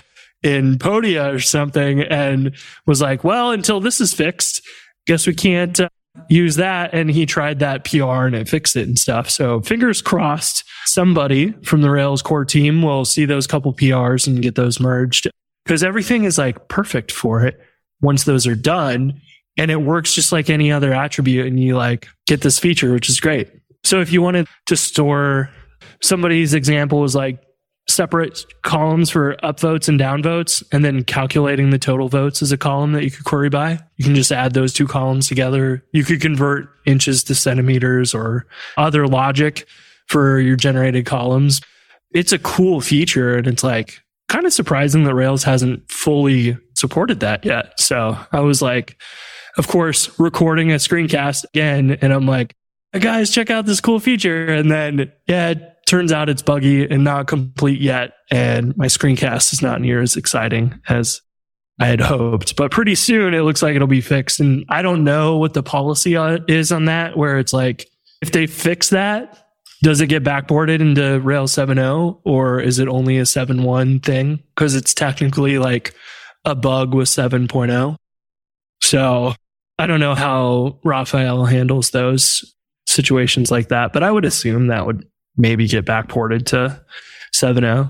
in 0.43 0.77
Podia 0.77 1.33
or 1.33 1.39
something, 1.39 2.01
and 2.01 2.55
was 2.85 3.01
like, 3.01 3.23
well, 3.23 3.51
until 3.51 3.79
this 3.79 4.01
is 4.01 4.13
fixed, 4.13 4.61
guess 5.05 5.27
we 5.27 5.33
can't 5.33 5.79
uh, 5.79 5.89
use 6.29 6.55
that. 6.55 6.93
And 6.93 7.09
he 7.09 7.25
tried 7.25 7.59
that 7.59 7.85
PR 7.85 8.25
and 8.25 8.35
it 8.35 8.49
fixed 8.49 8.75
it 8.75 8.87
and 8.87 8.97
stuff. 8.97 9.29
So 9.29 9.61
fingers 9.61 10.01
crossed, 10.01 10.63
somebody 10.85 11.51
from 11.63 11.81
the 11.81 11.89
Rails 11.89 12.21
core 12.21 12.45
team 12.45 12.81
will 12.81 13.05
see 13.05 13.25
those 13.25 13.47
couple 13.47 13.73
PRs 13.73 14.27
and 14.27 14.41
get 14.41 14.55
those 14.55 14.79
merged 14.79 15.29
because 15.65 15.83
everything 15.83 16.23
is 16.23 16.37
like 16.37 16.67
perfect 16.67 17.11
for 17.11 17.45
it 17.45 17.59
once 18.01 18.23
those 18.23 18.47
are 18.47 18.55
done. 18.55 19.21
And 19.57 19.69
it 19.69 19.81
works 19.81 20.13
just 20.13 20.31
like 20.31 20.49
any 20.49 20.71
other 20.71 20.93
attribute, 20.93 21.45
and 21.45 21.59
you 21.59 21.75
like 21.75 22.07
get 22.25 22.41
this 22.41 22.57
feature, 22.57 22.93
which 22.93 23.09
is 23.09 23.19
great. 23.19 23.49
So 23.83 23.99
if 23.99 24.11
you 24.11 24.21
wanted 24.21 24.47
to 24.67 24.77
store 24.77 25.49
somebody's 26.01 26.53
example 26.53 26.99
was 26.99 27.15
like 27.15 27.41
separate 27.87 28.45
columns 28.61 29.09
for 29.09 29.35
upvotes 29.37 29.89
and 29.89 29.99
downvotes 29.99 30.63
and 30.71 30.85
then 30.85 31.03
calculating 31.03 31.71
the 31.71 31.79
total 31.79 32.07
votes 32.07 32.41
as 32.41 32.51
a 32.51 32.57
column 32.57 32.93
that 32.93 33.03
you 33.03 33.11
could 33.11 33.25
query 33.25 33.49
by. 33.49 33.79
You 33.97 34.05
can 34.05 34.15
just 34.15 34.31
add 34.31 34.53
those 34.53 34.73
two 34.73 34.87
columns 34.87 35.27
together. 35.27 35.83
You 35.91 36.03
could 36.03 36.21
convert 36.21 36.69
inches 36.85 37.23
to 37.25 37.35
centimeters 37.35 38.13
or 38.13 38.45
other 38.77 39.07
logic 39.07 39.67
for 40.07 40.39
your 40.39 40.55
generated 40.55 41.05
columns. 41.05 41.61
It's 42.13 42.31
a 42.31 42.39
cool 42.39 42.81
feature 42.81 43.35
and 43.35 43.47
it's 43.47 43.63
like 43.63 44.01
kind 44.29 44.45
of 44.45 44.53
surprising 44.53 45.03
that 45.03 45.15
Rails 45.15 45.43
hasn't 45.43 45.89
fully 45.91 46.57
supported 46.75 47.19
that 47.19 47.45
yet. 47.45 47.79
So 47.79 48.17
I 48.31 48.39
was 48.39 48.61
like, 48.61 49.01
of 49.57 49.67
course, 49.67 50.17
recording 50.19 50.71
a 50.71 50.75
screencast 50.75 51.45
again. 51.53 51.97
And 52.01 52.13
I'm 52.13 52.25
like, 52.25 52.55
guys, 52.97 53.31
check 53.31 53.49
out 53.49 53.65
this 53.65 53.81
cool 53.81 53.99
feature. 53.99 54.45
And 54.45 54.71
then, 54.71 55.11
yeah, 55.27 55.55
turns 55.85 56.11
out 56.11 56.29
it's 56.29 56.41
buggy 56.41 56.89
and 56.89 57.03
not 57.03 57.27
complete 57.27 57.81
yet. 57.81 58.13
And 58.29 58.75
my 58.77 58.85
screencast 58.85 59.53
is 59.53 59.61
not 59.61 59.81
near 59.81 60.01
as 60.01 60.15
exciting 60.15 60.79
as 60.87 61.21
I 61.79 61.87
had 61.87 61.99
hoped. 62.01 62.55
But 62.55 62.71
pretty 62.71 62.95
soon 62.95 63.33
it 63.33 63.41
looks 63.41 63.61
like 63.61 63.75
it'll 63.75 63.87
be 63.87 64.01
fixed. 64.01 64.39
And 64.39 64.65
I 64.69 64.81
don't 64.81 65.03
know 65.03 65.37
what 65.37 65.53
the 65.53 65.63
policy 65.63 66.15
uh, 66.15 66.39
is 66.47 66.71
on 66.71 66.85
that, 66.85 67.17
where 67.17 67.39
it's 67.39 67.53
like, 67.53 67.87
if 68.21 68.31
they 68.31 68.47
fix 68.47 68.89
that, 68.89 69.47
does 69.83 69.99
it 69.99 70.07
get 70.07 70.23
backported 70.23 70.79
into 70.79 71.19
Rails 71.21 71.53
7.0 71.53 72.21
or 72.23 72.59
is 72.59 72.77
it 72.77 72.87
only 72.87 73.17
a 73.17 73.23
7.1 73.23 74.03
thing? 74.05 74.43
Because 74.55 74.75
it's 74.75 74.93
technically 74.93 75.57
like 75.57 75.95
a 76.45 76.53
bug 76.53 76.93
with 76.93 77.07
7.0. 77.07 77.95
So 78.81 79.33
I 79.79 79.87
don't 79.87 79.99
know 79.99 80.13
how 80.13 80.79
Rafael 80.83 81.45
handles 81.45 81.89
those 81.89 82.55
situations 82.85 83.49
like 83.49 83.69
that, 83.69 83.93
but 83.93 84.03
I 84.03 84.11
would 84.11 84.25
assume 84.25 84.67
that 84.67 84.85
would 84.85 85.07
maybe 85.41 85.67
get 85.67 85.85
backported 85.85 86.45
to 86.47 86.79
7.0. 87.35 87.89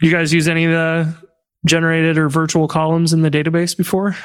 You 0.00 0.10
guys 0.10 0.32
use 0.32 0.48
any 0.48 0.64
of 0.64 0.70
the 0.70 1.14
generated 1.66 2.16
or 2.16 2.28
virtual 2.28 2.68
columns 2.68 3.12
in 3.12 3.22
the 3.22 3.30
database 3.30 3.76
before? 3.76 4.16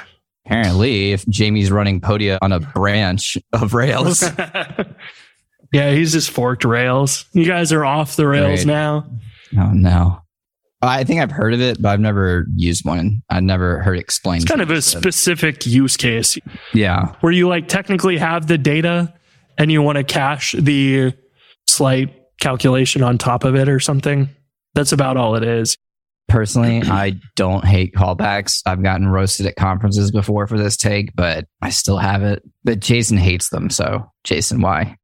Apparently, 0.45 1.11
if 1.11 1.25
Jamie's 1.27 1.71
running 1.71 1.99
Podia 1.99 2.37
on 2.41 2.51
a 2.51 2.59
branch 2.59 3.37
of 3.53 3.73
Rails. 3.73 4.23
yeah, 5.73 5.91
he's 5.91 6.11
just 6.11 6.31
forked 6.31 6.63
Rails. 6.63 7.25
You 7.33 7.45
guys 7.45 7.71
are 7.71 7.85
off 7.85 8.15
the 8.15 8.27
Rails 8.27 8.59
right. 8.59 8.67
now. 8.67 9.09
Oh, 9.57 9.71
no. 9.71 10.21
I 10.81 11.03
think 11.03 11.19
I've 11.19 11.31
heard 11.31 11.53
of 11.53 11.59
it, 11.61 11.81
but 11.81 11.89
I've 11.89 11.99
never 11.99 12.45
used 12.55 12.85
one. 12.85 13.21
I've 13.29 13.43
never 13.43 13.81
heard 13.81 13.97
it 13.97 14.01
explained. 14.01 14.43
It's 14.43 14.49
kind 14.49 14.61
of 14.61 14.71
a 14.71 14.81
specific 14.81 15.65
use 15.65 15.97
case. 15.97 16.37
Yeah. 16.73 17.15
Where 17.19 17.33
you 17.33 17.49
like 17.49 17.67
technically 17.67 18.17
have 18.17 18.47
the 18.47 18.57
data 18.57 19.13
and 19.57 19.71
you 19.71 19.81
want 19.81 19.97
to 19.97 20.05
cache 20.05 20.53
the 20.57 21.13
slight 21.67 22.18
calculation 22.39 23.03
on 23.03 23.17
top 23.17 23.43
of 23.43 23.55
it 23.55 23.67
or 23.69 23.79
something. 23.79 24.29
That's 24.75 24.91
about 24.91 25.17
all 25.17 25.35
it 25.35 25.43
is. 25.43 25.77
Personally, 26.27 26.81
I 26.85 27.15
don't 27.35 27.65
hate 27.65 27.93
callbacks. 27.95 28.61
I've 28.65 28.83
gotten 28.83 29.07
roasted 29.07 29.45
at 29.45 29.55
conferences 29.55 30.11
before 30.11 30.47
for 30.47 30.57
this 30.57 30.77
take, 30.77 31.15
but 31.15 31.45
I 31.61 31.69
still 31.69 31.97
have 31.97 32.21
it. 32.23 32.43
But 32.63 32.79
Jason 32.79 33.17
hates 33.17 33.49
them. 33.49 33.69
So, 33.69 34.09
Jason, 34.23 34.61
why? 34.61 34.95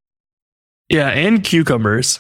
Yeah, 0.89 1.10
and 1.10 1.44
cucumbers. 1.44 2.20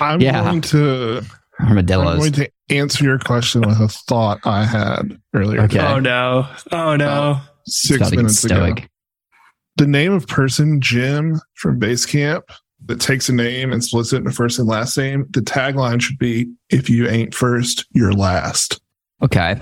I'm 0.00 0.20
Yeah. 0.20 0.42
going 0.42 0.60
to 0.62 1.22
I'm 1.60 1.84
going 1.86 2.32
to 2.32 2.50
answer 2.70 3.04
your 3.04 3.18
question 3.18 3.60
with 3.60 3.78
a 3.80 3.88
thought 3.88 4.40
I 4.44 4.64
had 4.64 5.20
earlier. 5.34 5.60
Okay. 5.62 5.78
Oh 5.80 5.98
no. 6.00 6.48
Oh 6.72 6.96
no. 6.96 7.08
Uh, 7.08 7.40
six 7.66 7.98
Gotta 7.98 8.16
minutes 8.16 8.42
ago. 8.44 8.54
stoic. 8.56 8.88
The 9.76 9.86
name 9.86 10.12
of 10.12 10.26
person, 10.26 10.80
gem 10.80 11.40
from 11.54 11.78
Basecamp, 11.78 12.42
that 12.86 13.00
takes 13.00 13.28
a 13.28 13.32
name 13.32 13.72
and 13.72 13.82
splits 13.84 14.12
it 14.12 14.18
into 14.18 14.30
first 14.30 14.58
and 14.58 14.66
last 14.68 14.96
name. 14.96 15.26
The 15.30 15.40
tagline 15.40 16.00
should 16.00 16.18
be 16.18 16.50
"If 16.70 16.88
you 16.90 17.08
ain't 17.08 17.34
first, 17.34 17.86
you're 17.92 18.12
last." 18.12 18.80
Okay. 19.22 19.60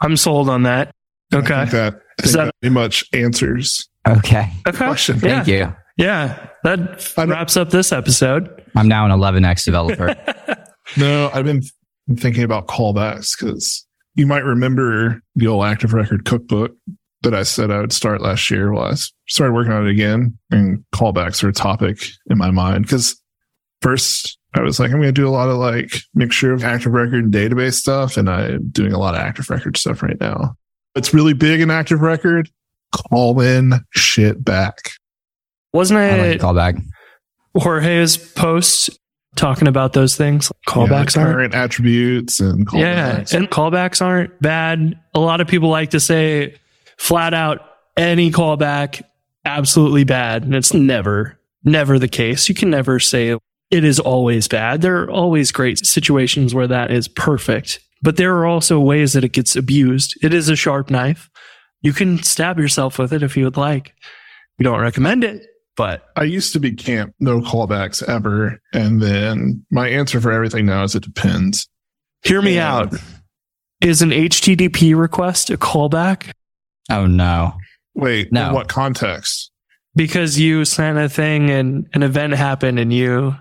I'm 0.00 0.16
sold 0.16 0.48
on 0.48 0.64
that. 0.64 0.92
I 1.32 1.36
Okay. 1.38 1.54
think 1.60 1.70
that, 1.70 1.94
I 2.20 2.24
Is 2.24 2.32
that- 2.32 2.44
that 2.46 2.54
pretty 2.60 2.74
much 2.74 3.04
answers. 3.12 3.88
Okay. 4.06 4.50
Okay. 4.66 4.76
Question. 4.76 5.16
Yeah. 5.16 5.20
Thank 5.42 5.48
you. 5.48 5.74
Yeah. 5.96 6.46
That 6.64 6.78
I 7.16 7.22
don't- 7.22 7.30
wraps 7.30 7.56
up 7.56 7.70
this 7.70 7.92
episode. 7.92 8.62
I'm 8.74 8.88
now 8.88 9.04
an 9.06 9.10
11x 9.12 9.64
developer. 9.64 10.14
No, 10.96 11.30
I've 11.34 11.44
been 11.44 11.62
thinking 12.16 12.44
about 12.44 12.68
callbacks 12.68 13.36
because 13.36 13.84
you 14.14 14.24
might 14.24 14.44
remember 14.44 15.20
the 15.34 15.48
old 15.48 15.64
Active 15.64 15.92
Record 15.92 16.24
cookbook 16.24 16.76
that 17.22 17.34
I 17.34 17.42
said 17.42 17.70
I 17.70 17.80
would 17.80 17.92
start 17.92 18.20
last 18.20 18.50
year. 18.50 18.72
Well, 18.72 18.84
I 18.84 18.94
started 19.28 19.52
working 19.52 19.72
on 19.72 19.86
it 19.86 19.90
again, 19.90 20.38
and 20.50 20.84
callbacks 20.94 21.42
are 21.42 21.48
a 21.48 21.52
topic 21.52 21.98
in 22.30 22.38
my 22.38 22.50
mind 22.50 22.84
because 22.84 23.20
first 23.82 24.38
I 24.54 24.60
was 24.62 24.80
like, 24.80 24.90
I'm 24.90 24.98
going 24.98 25.08
to 25.08 25.12
do 25.12 25.28
a 25.28 25.30
lot 25.30 25.48
of 25.48 25.56
like 25.56 25.92
mixture 26.14 26.52
of 26.52 26.64
Active 26.64 26.92
Record 26.92 27.24
and 27.24 27.32
database 27.32 27.74
stuff, 27.74 28.16
and 28.16 28.28
I'm 28.28 28.68
doing 28.70 28.92
a 28.92 28.98
lot 28.98 29.14
of 29.14 29.20
Active 29.20 29.50
Record 29.50 29.76
stuff 29.76 30.02
right 30.02 30.18
now. 30.20 30.56
It's 30.94 31.12
really 31.12 31.34
big 31.34 31.60
in 31.60 31.70
Active 31.70 32.00
Record. 32.00 32.48
Call 32.92 33.40
in 33.40 33.74
shit 33.90 34.42
back. 34.42 34.92
Wasn't 35.72 35.98
I 35.98 36.10
like 36.10 36.20
it 36.20 36.40
the 36.40 36.44
callback. 36.46 36.82
Jorge's 37.54 38.16
post 38.16 38.90
talking 39.34 39.68
about 39.68 39.92
those 39.92 40.16
things? 40.16 40.50
Callbacks 40.66 41.16
yeah, 41.16 41.22
aren't. 41.22 41.54
attributes 41.54 42.40
and 42.40 42.66
callbacks. 42.66 43.32
Yeah, 43.32 43.38
and 43.38 43.50
callbacks 43.50 44.00
aren't 44.00 44.40
bad. 44.40 44.98
A 45.14 45.20
lot 45.20 45.40
of 45.40 45.48
people 45.48 45.68
like 45.68 45.90
to 45.90 46.00
say 46.00 46.54
flat 46.98 47.34
out 47.34 47.60
any 47.96 48.30
callback 48.30 49.02
absolutely 49.44 50.04
bad, 50.04 50.42
and 50.42 50.54
it's 50.54 50.74
never 50.74 51.38
never 51.66 51.98
the 51.98 52.08
case. 52.08 52.48
You 52.48 52.54
can 52.54 52.70
never 52.70 52.98
say 52.98 53.36
it 53.70 53.84
is 53.84 53.98
always 53.98 54.48
bad. 54.48 54.80
There 54.80 55.02
are 55.02 55.10
always 55.10 55.52
great 55.52 55.84
situations 55.84 56.54
where 56.54 56.68
that 56.68 56.90
is 56.90 57.08
perfect, 57.08 57.80
but 58.00 58.16
there 58.16 58.36
are 58.36 58.46
also 58.46 58.80
ways 58.80 59.12
that 59.12 59.24
it 59.24 59.32
gets 59.32 59.56
abused. 59.56 60.16
It 60.22 60.32
is 60.32 60.48
a 60.48 60.56
sharp 60.56 60.90
knife. 60.90 61.28
You 61.82 61.92
can 61.92 62.22
stab 62.22 62.58
yourself 62.58 62.98
with 62.98 63.12
it 63.12 63.22
if 63.22 63.36
you 63.36 63.44
would 63.44 63.56
like. 63.56 63.92
We 64.58 64.62
don't 64.62 64.80
recommend 64.80 65.24
it, 65.24 65.44
but 65.76 66.08
I 66.16 66.22
used 66.22 66.52
to 66.54 66.60
be 66.60 66.72
camp, 66.72 67.14
no 67.20 67.40
callbacks 67.40 68.02
ever. 68.08 68.60
And 68.72 69.02
then 69.02 69.64
my 69.70 69.88
answer 69.88 70.20
for 70.20 70.32
everything 70.32 70.66
now 70.66 70.84
is 70.84 70.94
it 70.94 71.02
depends. 71.02 71.68
hear 72.22 72.40
me 72.40 72.58
out. 72.58 72.94
Is 73.82 74.00
an 74.00 74.10
HTTP 74.10 74.96
request 74.96 75.50
a 75.50 75.58
callback? 75.58 76.32
Oh 76.90 77.06
no. 77.06 77.54
Wait, 77.94 78.32
No. 78.32 78.48
in 78.48 78.54
what 78.54 78.68
context? 78.68 79.50
because 79.94 80.38
you 80.38 80.66
sent 80.66 80.98
a 80.98 81.08
thing 81.08 81.48
and 81.48 81.86
an 81.94 82.02
event 82.02 82.34
happened 82.34 82.78
and 82.78 82.92
you 82.92 83.34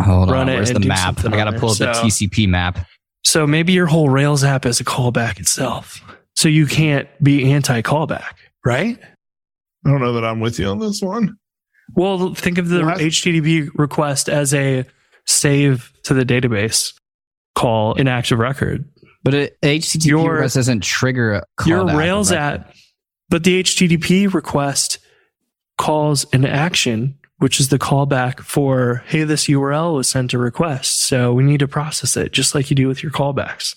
Hold 0.00 0.30
Run 0.30 0.42
on. 0.42 0.48
it 0.50 0.54
Where's 0.56 0.70
and 0.70 0.84
the 0.84 0.88
map? 0.88 1.24
I 1.24 1.30
gotta 1.30 1.58
pull 1.58 1.70
up 1.70 1.78
there. 1.78 1.88
the 1.88 1.94
So- 1.94 2.02
TCP 2.06 2.46
map. 2.48 2.86
so 3.24 3.44
maybe 3.46 3.72
your 3.72 3.86
whole 3.86 4.08
rails 4.08 4.44
app 4.44 4.64
is 4.66 4.78
a 4.78 4.84
callback 4.84 5.40
itself 5.40 6.00
so 6.36 6.48
you 6.48 6.66
can't 6.66 7.08
be 7.24 7.50
anti-callback 7.52 8.34
right 8.64 8.98
I 9.84 9.90
don't 9.90 10.00
know 10.00 10.12
that 10.12 10.24
I'm 10.24 10.38
with 10.38 10.58
you 10.60 10.66
on 10.68 10.78
this 10.78 11.00
one. 11.02 11.36
well 11.94 12.34
think 12.34 12.58
of 12.58 12.68
the 12.68 12.84
Well, 12.84 12.90
I- 12.98 13.02
http 13.02 13.70
request 13.74 14.28
as 14.28 14.54
a 14.54 14.84
save 15.26 15.92
to 16.04 16.14
the 16.14 16.24
database 16.24 16.92
call 17.56 17.94
in 17.94 18.06
active 18.06 18.38
record 18.38 18.84
But 19.24 19.34
it, 19.34 19.58
HTTP 19.60 20.06
Your- 20.06 20.34
request 20.34 20.54
doesn't 20.54 20.84
trigger 20.84 21.32
a 21.34 21.42
your 21.68 21.84
rails 21.84 22.30
app 22.30 22.72
but 23.28 23.44
the 23.44 23.62
http 23.62 24.32
request 24.32 24.98
calls 25.78 26.24
an 26.32 26.44
action 26.44 27.18
which 27.38 27.60
is 27.60 27.68
the 27.68 27.78
callback 27.78 28.40
for 28.40 29.02
hey 29.06 29.22
this 29.24 29.46
url 29.46 29.94
was 29.94 30.08
sent 30.08 30.32
a 30.32 30.38
request 30.38 31.00
so 31.02 31.32
we 31.32 31.42
need 31.42 31.60
to 31.60 31.68
process 31.68 32.16
it 32.16 32.32
just 32.32 32.54
like 32.54 32.70
you 32.70 32.76
do 32.76 32.88
with 32.88 33.02
your 33.02 33.12
callbacks 33.12 33.74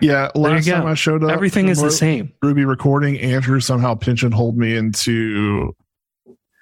Yeah, 0.00 0.30
you 0.34 0.40
last 0.42 0.66
go. 0.66 0.72
time 0.74 0.86
I 0.86 0.94
showed 0.94 1.24
up, 1.24 1.30
everything 1.30 1.68
is 1.68 1.80
the 1.82 1.90
same 1.90 2.32
Ruby 2.42 2.64
recording. 2.64 3.18
Andrew 3.20 3.60
somehow 3.60 3.94
pigeonholed 3.96 4.56
me 4.56 4.74
into 4.76 5.74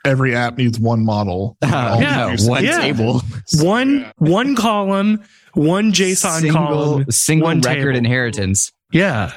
every 0.04 0.35
app 0.35 0.57
needs 0.57 0.78
one 0.80 1.04
model. 1.04 1.57
Oh, 1.62 1.68
All 1.76 2.00
Yeah. 2.00 2.35
one 2.47 2.64
Yeah. 2.64 2.80
table. 2.80 3.23
one 3.61 4.00
Yeah. 4.00 4.12
one 4.16 4.57
column 4.57 5.23
one 5.54 5.92
json 5.92 6.40
single, 6.40 6.52
column 6.62 7.11
single 7.11 7.47
one 7.47 7.61
record 7.61 7.95
table. 7.95 7.97
inheritance. 7.99 8.73
yeah 8.90 9.33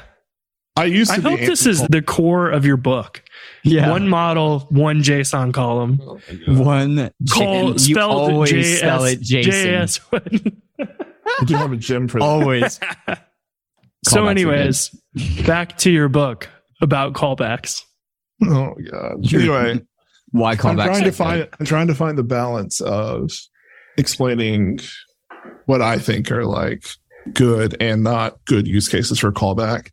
I 0.77 0.85
used 0.85 1.11
to 1.11 1.17
i 1.17 1.19
be 1.19 1.29
hope 1.31 1.39
this 1.41 1.65
is 1.65 1.85
the 1.87 2.01
core 2.01 2.49
of 2.49 2.65
your 2.65 2.77
book 2.77 3.21
Yeah. 3.63 3.89
one 3.89 4.07
model 4.07 4.61
one 4.69 5.03
json 5.03 5.53
column 5.53 5.99
oh 6.01 6.19
one 6.47 7.11
call 7.29 7.73
you 7.73 7.77
spelled 7.79 8.31
always 8.31 8.51
J- 8.51 8.75
spell 8.77 9.03
it 9.03 9.19
Jason. 9.21 9.51
JS. 9.51 10.53
I 11.41 11.43
do 11.45 11.55
have 11.55 11.71
a 11.71 11.77
gem 11.77 12.07
for 12.07 12.19
that. 12.19 12.25
Always. 12.25 12.79
so 14.07 14.27
anyways 14.27 14.89
back 15.45 15.77
to 15.79 15.91
your 15.91 16.09
book 16.09 16.49
about 16.81 17.13
callbacks 17.13 17.83
Oh 18.43 18.73
god. 18.89 19.33
Anyway, 19.33 19.81
Why 20.31 20.55
callbacks? 20.55 20.79
I'm 20.79 20.87
trying 20.87 21.03
to 21.03 21.11
find 21.11 21.49
I'm 21.59 21.65
trying 21.65 21.87
to 21.87 21.95
find 21.95 22.17
the 22.17 22.23
balance 22.23 22.79
of 22.81 23.29
explaining 23.97 24.79
what 25.65 25.81
I 25.81 25.99
think 25.99 26.31
are 26.31 26.45
like 26.45 26.85
good 27.33 27.75
and 27.81 28.03
not 28.03 28.43
good 28.45 28.65
use 28.67 28.87
cases 28.87 29.19
for 29.19 29.31
callback. 29.31 29.89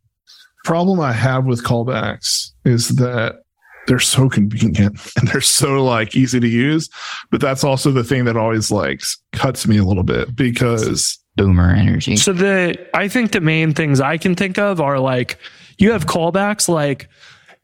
Problem 0.69 1.01
I 1.01 1.13
have 1.13 1.47
with 1.47 1.65
callbacks 1.65 2.51
is 2.67 2.89
that 2.97 3.41
they're 3.87 3.99
so 3.99 4.29
convenient 4.29 5.01
and 5.17 5.27
they're 5.29 5.41
so 5.41 5.83
like 5.83 6.15
easy 6.15 6.41
to 6.41 6.47
use, 6.47 6.91
but 7.31 7.41
that's 7.41 7.65
also 7.65 7.91
the 7.91 8.05
thing 8.05 8.27
that 8.27 8.37
always 8.37 8.71
like 8.71 9.01
cuts 9.33 9.67
me 9.67 9.79
a 9.79 9.83
little 9.83 10.03
bit 10.03 10.37
because 10.37 11.19
boomer 11.37 11.71
energy. 11.71 12.17
So 12.17 12.35
the 12.35 12.77
I 12.93 13.09
think 13.09 13.33
the 13.33 13.41
main 13.41 13.73
things 13.73 13.99
I 13.99 14.19
can 14.19 14.35
think 14.35 14.59
of 14.59 14.79
are 14.79 14.99
like 14.99 15.39
you 15.79 15.93
have 15.93 16.05
callbacks 16.05 16.69
like 16.69 17.09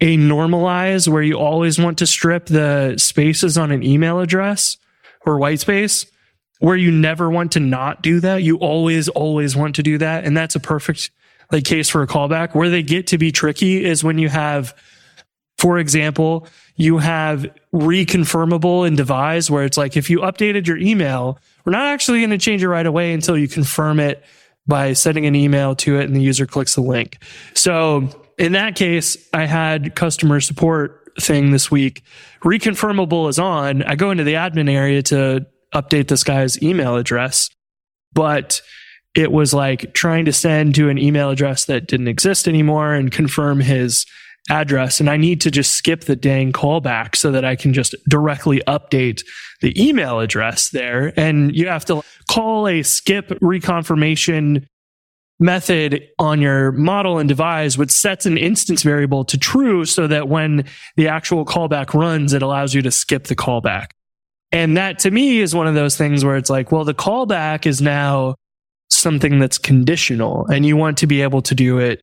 a 0.00 0.16
normalize 0.16 1.06
where 1.06 1.22
you 1.22 1.34
always 1.34 1.78
want 1.78 1.98
to 1.98 2.06
strip 2.06 2.46
the 2.46 2.94
spaces 2.96 3.58
on 3.58 3.70
an 3.70 3.82
email 3.82 4.20
address 4.20 4.78
or 5.26 5.36
white 5.36 5.60
space 5.60 6.06
where 6.60 6.76
you 6.76 6.90
never 6.90 7.28
want 7.28 7.52
to 7.52 7.60
not 7.60 8.00
do 8.00 8.20
that. 8.20 8.42
You 8.42 8.56
always, 8.56 9.10
always 9.10 9.54
want 9.54 9.74
to 9.74 9.82
do 9.82 9.98
that. 9.98 10.24
And 10.24 10.34
that's 10.34 10.54
a 10.54 10.60
perfect 10.60 11.10
like 11.52 11.64
case 11.64 11.88
for 11.88 12.02
a 12.02 12.06
callback. 12.06 12.54
Where 12.54 12.70
they 12.70 12.82
get 12.82 13.06
to 13.08 13.18
be 13.18 13.32
tricky 13.32 13.84
is 13.84 14.02
when 14.02 14.18
you 14.18 14.28
have, 14.28 14.74
for 15.58 15.78
example, 15.78 16.46
you 16.76 16.98
have 16.98 17.46
reconfirmable 17.72 18.86
in 18.86 18.96
devise 18.96 19.50
where 19.50 19.64
it's 19.64 19.76
like 19.76 19.96
if 19.96 20.10
you 20.10 20.20
updated 20.20 20.66
your 20.66 20.76
email, 20.76 21.38
we're 21.64 21.72
not 21.72 21.86
actually 21.86 22.20
going 22.20 22.30
to 22.30 22.38
change 22.38 22.62
it 22.62 22.68
right 22.68 22.86
away 22.86 23.12
until 23.12 23.38
you 23.38 23.48
confirm 23.48 24.00
it 24.00 24.24
by 24.66 24.92
sending 24.92 25.26
an 25.26 25.34
email 25.34 25.74
to 25.76 25.98
it 25.98 26.04
and 26.04 26.16
the 26.16 26.22
user 26.22 26.46
clicks 26.46 26.74
the 26.74 26.80
link. 26.80 27.18
So 27.54 28.08
in 28.38 28.52
that 28.52 28.76
case, 28.76 29.16
I 29.32 29.46
had 29.46 29.94
customer 29.94 30.40
support 30.40 31.12
thing 31.20 31.52
this 31.52 31.70
week. 31.70 32.02
Reconfirmable 32.42 33.28
is 33.28 33.38
on. 33.38 33.82
I 33.82 33.94
go 33.94 34.10
into 34.10 34.24
the 34.24 34.34
admin 34.34 34.70
area 34.70 35.02
to 35.04 35.46
update 35.74 36.08
this 36.08 36.24
guy's 36.24 36.60
email 36.62 36.96
address, 36.96 37.50
but 38.12 38.60
it 39.14 39.32
was 39.32 39.54
like 39.54 39.94
trying 39.94 40.24
to 40.24 40.32
send 40.32 40.74
to 40.74 40.88
an 40.88 40.98
email 40.98 41.30
address 41.30 41.66
that 41.66 41.86
didn't 41.86 42.08
exist 42.08 42.48
anymore 42.48 42.94
and 42.94 43.12
confirm 43.12 43.60
his 43.60 44.06
address. 44.50 45.00
And 45.00 45.08
I 45.08 45.16
need 45.16 45.40
to 45.42 45.50
just 45.50 45.72
skip 45.72 46.02
the 46.02 46.16
dang 46.16 46.52
callback 46.52 47.16
so 47.16 47.30
that 47.30 47.44
I 47.44 47.56
can 47.56 47.72
just 47.72 47.94
directly 48.08 48.60
update 48.66 49.22
the 49.60 49.80
email 49.82 50.20
address 50.20 50.70
there. 50.70 51.12
And 51.18 51.54
you 51.54 51.68
have 51.68 51.84
to 51.86 52.02
call 52.30 52.68
a 52.68 52.82
skip 52.82 53.28
reconfirmation 53.40 54.66
method 55.40 56.02
on 56.18 56.40
your 56.40 56.72
model 56.72 57.18
and 57.18 57.28
devise, 57.28 57.78
which 57.78 57.90
sets 57.90 58.26
an 58.26 58.36
instance 58.36 58.82
variable 58.82 59.24
to 59.24 59.38
true 59.38 59.84
so 59.84 60.06
that 60.06 60.28
when 60.28 60.64
the 60.96 61.08
actual 61.08 61.44
callback 61.44 61.94
runs, 61.94 62.32
it 62.32 62.42
allows 62.42 62.74
you 62.74 62.82
to 62.82 62.90
skip 62.90 63.24
the 63.24 63.36
callback. 63.36 63.88
And 64.52 64.76
that 64.76 65.00
to 65.00 65.10
me 65.10 65.40
is 65.40 65.54
one 65.54 65.66
of 65.66 65.74
those 65.74 65.96
things 65.96 66.24
where 66.24 66.36
it's 66.36 66.50
like, 66.50 66.70
well, 66.70 66.84
the 66.84 66.94
callback 66.94 67.66
is 67.66 67.80
now 67.80 68.36
something 69.04 69.38
that's 69.38 69.58
conditional 69.58 70.46
and 70.46 70.66
you 70.66 70.76
want 70.76 70.98
to 70.98 71.06
be 71.06 71.22
able 71.22 71.42
to 71.42 71.54
do 71.54 71.78
it 71.78 72.02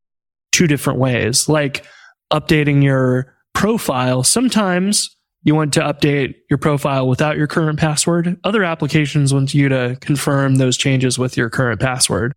two 0.54 0.68
different 0.68 1.00
ways, 1.00 1.50
like 1.50 1.86
updating 2.32 2.82
your 2.82 3.36
profile. 3.54 4.24
Sometimes 4.24 5.14
you 5.44 5.56
want 5.56 5.74
to 5.74 5.82
update 5.82 6.36
your 6.50 6.58
profile 6.58 7.08
without 7.08 7.36
your 7.36 7.48
current 7.48 7.80
password. 7.80 8.40
Other 8.44 8.64
applications 8.64 9.34
want 9.34 9.54
you 9.54 9.68
to 9.70 9.98
confirm 10.00 10.56
those 10.56 10.78
changes 10.78 11.18
with 11.18 11.36
your 11.36 11.50
current 11.50 11.82
password. 11.82 12.34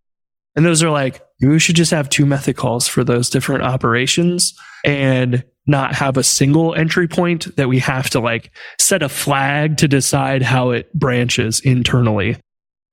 And 0.56 0.64
those 0.64 0.82
are 0.82 0.90
like 0.90 1.20
we 1.40 1.58
should 1.58 1.76
just 1.76 1.90
have 1.90 2.08
two 2.08 2.26
method 2.26 2.56
calls 2.56 2.88
for 2.88 3.04
those 3.04 3.28
different 3.28 3.62
operations 3.62 4.54
and 4.84 5.44
not 5.66 5.94
have 5.94 6.16
a 6.16 6.22
single 6.22 6.74
entry 6.74 7.08
point 7.08 7.54
that 7.56 7.68
we 7.68 7.78
have 7.78 8.10
to 8.10 8.20
like 8.20 8.50
set 8.78 9.02
a 9.02 9.08
flag 9.08 9.76
to 9.78 9.88
decide 9.88 10.42
how 10.42 10.70
it 10.70 10.92
branches 10.94 11.60
internally. 11.60 12.36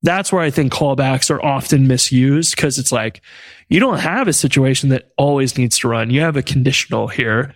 That's 0.04 0.32
where 0.32 0.42
I 0.42 0.50
think 0.50 0.74
callbacks 0.74 1.30
are 1.30 1.44
often 1.44 1.88
misused 1.88 2.56
because 2.56 2.80
it's 2.80 2.92
like 2.92 3.22
you 3.70 3.80
don't 3.80 4.00
have 4.00 4.28
a 4.28 4.34
situation 4.34 4.90
that 4.90 5.12
always 5.18 5.58
needs 5.58 5.78
to 5.80 5.88
run. 5.88 6.10
You 6.10 6.22
have 6.22 6.38
a 6.38 6.44
conditional 6.44 7.08
here 7.08 7.54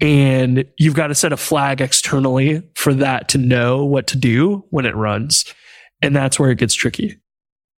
and 0.00 0.64
you've 0.78 0.94
got 0.94 1.06
to 1.06 1.14
set 1.14 1.32
a 1.32 1.36
flag 1.36 1.80
externally 1.80 2.62
for 2.74 2.92
that 2.94 3.28
to 3.30 3.38
know 3.38 3.84
what 3.84 4.06
to 4.08 4.18
do 4.18 4.64
when 4.70 4.84
it 4.84 4.94
runs. 4.94 5.44
And 6.02 6.14
that's 6.14 6.38
where 6.38 6.50
it 6.50 6.58
gets 6.58 6.74
tricky. 6.74 7.18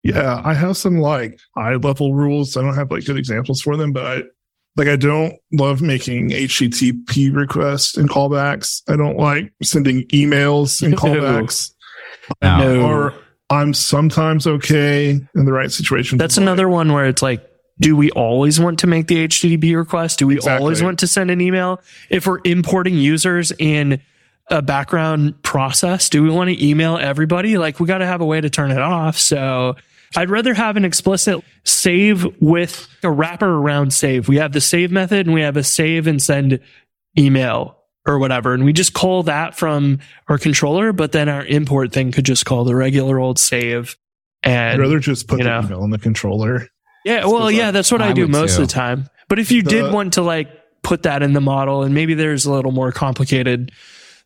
Yeah, 0.02 0.40
I 0.44 0.54
have 0.54 0.76
some 0.76 0.98
like 0.98 1.38
high 1.56 1.76
level 1.76 2.14
rules. 2.14 2.56
I 2.56 2.62
don't 2.62 2.74
have 2.74 2.90
like 2.90 3.04
good 3.04 3.18
examples 3.18 3.60
for 3.60 3.76
them, 3.76 3.92
but 3.92 4.04
I 4.04 4.22
like 4.76 4.88
I 4.88 4.96
don't 4.96 5.34
love 5.52 5.82
making 5.82 6.30
HTTP 6.30 7.34
requests 7.34 7.96
and 7.96 8.08
callbacks. 8.08 8.82
I 8.88 8.96
don't 8.96 9.16
like 9.16 9.52
sending 9.62 10.06
emails 10.08 10.82
and 10.82 10.94
callbacks. 10.98 11.72
No. 12.42 12.58
No. 12.58 12.86
Or 12.86 13.14
I'm 13.50 13.72
sometimes 13.74 14.46
okay 14.46 15.10
in 15.10 15.44
the 15.44 15.52
right 15.52 15.70
situation. 15.72 16.18
That's 16.18 16.36
another 16.36 16.68
one 16.68 16.92
where 16.92 17.06
it's 17.06 17.22
like, 17.22 17.44
do 17.80 17.96
we 17.96 18.10
always 18.10 18.58
want 18.60 18.80
to 18.80 18.86
make 18.86 19.06
the 19.06 19.26
HTTP 19.26 19.76
request? 19.76 20.18
Do 20.18 20.26
we 20.26 20.36
Exactly. 20.36 20.60
always 20.62 20.82
want 20.82 20.98
to 21.00 21.06
send 21.06 21.30
an 21.30 21.40
email? 21.40 21.80
If 22.10 22.26
we're 22.26 22.40
importing 22.44 22.94
users 22.96 23.52
in 23.58 24.02
a 24.48 24.60
background 24.62 25.42
process, 25.42 26.08
do 26.08 26.22
we 26.22 26.30
want 26.30 26.50
to 26.50 26.66
email 26.66 26.98
everybody? 26.98 27.56
Like, 27.56 27.78
we 27.80 27.86
got 27.86 27.98
to 27.98 28.06
have 28.06 28.20
a 28.20 28.24
way 28.26 28.40
to 28.40 28.50
turn 28.50 28.70
it 28.72 28.80
off. 28.80 29.16
So 29.16 29.76
I'd 30.16 30.28
rather 30.30 30.54
have 30.54 30.76
an 30.76 30.84
explicit 30.84 31.42
save 31.64 32.26
with 32.40 32.88
a 33.02 33.10
wrapper 33.10 33.48
around 33.48 33.92
save. 33.92 34.26
We 34.28 34.36
have 34.36 34.52
the 34.52 34.60
save 34.60 34.90
method 34.90 35.26
and 35.26 35.34
we 35.34 35.42
have 35.42 35.56
a 35.56 35.62
save 35.62 36.06
and 36.06 36.20
send 36.20 36.60
email 37.18 37.77
or 38.08 38.18
whatever. 38.18 38.54
And 38.54 38.64
we 38.64 38.72
just 38.72 38.94
call 38.94 39.22
that 39.24 39.54
from 39.54 39.98
our 40.28 40.38
controller, 40.38 40.92
but 40.92 41.12
then 41.12 41.28
our 41.28 41.44
import 41.44 41.92
thing 41.92 42.10
could 42.10 42.24
just 42.24 42.46
call 42.46 42.64
the 42.64 42.74
regular 42.74 43.18
old 43.18 43.38
save. 43.38 43.96
And 44.42 44.54
I'd 44.54 44.72
And 44.74 44.80
rather 44.82 44.98
just 44.98 45.28
put 45.28 45.38
you 45.38 45.44
the 45.44 45.58
email 45.60 45.84
in 45.84 45.90
the 45.90 45.98
controller. 45.98 46.68
yeah, 47.04 47.20
Just 47.20 47.32
well, 47.32 47.42
'cause 47.42 47.52
yeah, 47.54 47.68
I- 47.68 47.70
that's 47.72 47.92
what 47.92 48.00
I, 48.02 48.08
I 48.08 48.12
do 48.14 48.26
most 48.26 48.56
too. 48.56 48.62
of 48.62 48.68
the 48.68 48.72
time. 48.72 49.08
But 49.28 49.38
if 49.38 49.52
you 49.52 49.62
did 49.62 49.84
uh, 49.84 49.90
want 49.92 50.14
to 50.14 50.22
like 50.22 50.48
put 50.82 51.02
that 51.02 51.22
in 51.22 51.34
the 51.34 51.40
model, 51.40 51.82
and 51.82 51.94
maybe 51.94 52.14
there's 52.14 52.46
a 52.46 52.52
little 52.52 52.72
more 52.72 52.90
complicated 52.92 53.72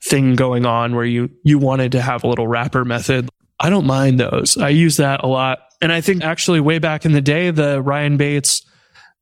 thing 0.04 0.36
going 0.36 0.64
on 0.66 0.94
where 0.94 1.04
you 1.04 1.30
you 1.44 1.58
wanted 1.58 1.92
to 1.92 2.00
have 2.02 2.22
a 2.24 2.28
little 2.28 2.46
wrapper 2.46 2.84
method, 2.84 3.28
I 3.58 3.68
don't 3.70 3.86
mind 3.86 4.20
those. 4.20 4.56
I 4.58 4.68
use 4.68 4.96
that 4.98 5.24
a 5.24 5.26
lot, 5.26 5.58
and 5.80 5.90
I 5.90 6.00
think 6.00 6.22
actually 6.22 6.60
way 6.60 6.78
back 6.78 7.04
in 7.04 7.12
the 7.12 7.20
day, 7.20 7.50
the 7.50 7.82
Ryan 7.82 8.16
Bates 8.16 8.62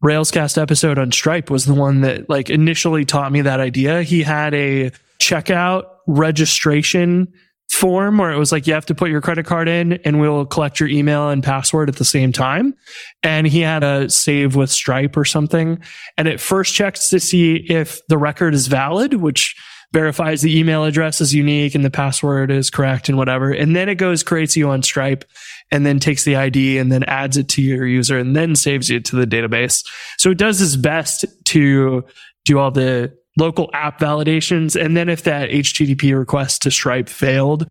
Railscast 0.05 0.61
episode 0.61 0.99
on 0.99 1.13
Stripe 1.13 1.51
was 1.51 1.67
the 1.67 1.75
one 1.75 2.01
that 2.03 2.29
like 2.31 2.49
initially 2.49 3.05
taught 3.05 3.33
me 3.33 3.43
that 3.43 3.61
idea. 3.61 4.03
He 4.03 4.23
had 4.23 4.55
a 4.55 4.91
checkout 5.19 5.85
registration 6.07 7.33
form 7.71 8.19
where 8.19 8.33
it 8.33 8.39
was 8.39 8.51
like 8.51 8.67
you 8.67 8.75
have 8.75 8.87
to 8.87 8.95
put 8.95 9.11
your 9.11 9.21
credit 9.21 9.47
card 9.47 9.69
in 9.69 9.93
and 10.05 10.21
we'll 10.21 10.45
collect 10.45 10.81
your 10.81 10.89
email 10.89 11.29
and 11.29 11.43
password 11.43 11.89
at 11.89 11.97
the 11.97 12.05
same 12.05 12.33
time. 12.33 12.75
And 13.23 13.47
he 13.47 13.61
had 13.61 13.85
a 13.85 14.09
save 14.11 14.57
with 14.57 14.71
Stripe 14.71 15.17
or 15.17 15.25
something. 15.25 15.79
And 16.17 16.27
it 16.27 16.41
first 16.41 16.75
checks 16.75 17.11
to 17.11 17.21
see 17.21 17.57
if 17.57 18.05
the 18.09 18.19
record 18.19 18.55
is 18.55 18.67
valid, 18.67 19.15
which 19.15 19.55
verifies 19.93 20.43
the 20.43 20.57
email 20.57 20.85
address 20.85 21.21
is 21.21 21.35
unique 21.35 21.75
and 21.75 21.85
the 21.85 21.91
password 21.91 22.51
is 22.51 22.71
correct 22.71 23.09
and 23.09 23.19
whatever. 23.19 23.51
And 23.51 23.75
then 23.75 23.89
it 23.89 23.97
goes 23.97 24.23
creates 24.23 24.57
you 24.57 24.71
on 24.71 24.83
Stripe 24.83 25.25
and 25.73 25.85
then 25.85 25.99
takes 25.99 26.25
the 26.25 26.37
ID 26.37 26.79
and 26.79 26.93
then 26.93 27.03
adds 27.05 27.37
it 27.37 27.49
to 27.51 27.63
your 27.63 27.87
user 27.87 28.19
and 28.19 28.37
then 28.37 28.55
saves 28.55 28.89
you 28.89 29.01
to 29.01 29.17
the 29.17 29.27
database. 29.27 29.85
So 30.19 30.31
it 30.31 30.39
does 30.39 30.61
its 30.61 30.77
best 30.77 31.25
to 31.47 32.05
do 32.45 32.59
all 32.59 32.71
the 32.71 33.17
local 33.37 33.71
app 33.73 33.99
validations. 33.99 34.81
And 34.81 34.97
then 34.97 35.09
if 35.09 35.25
that 35.25 35.51
HTTP 35.51 36.17
request 36.17 36.63
to 36.63 36.71
Stripe 36.71 37.09
failed, 37.09 37.67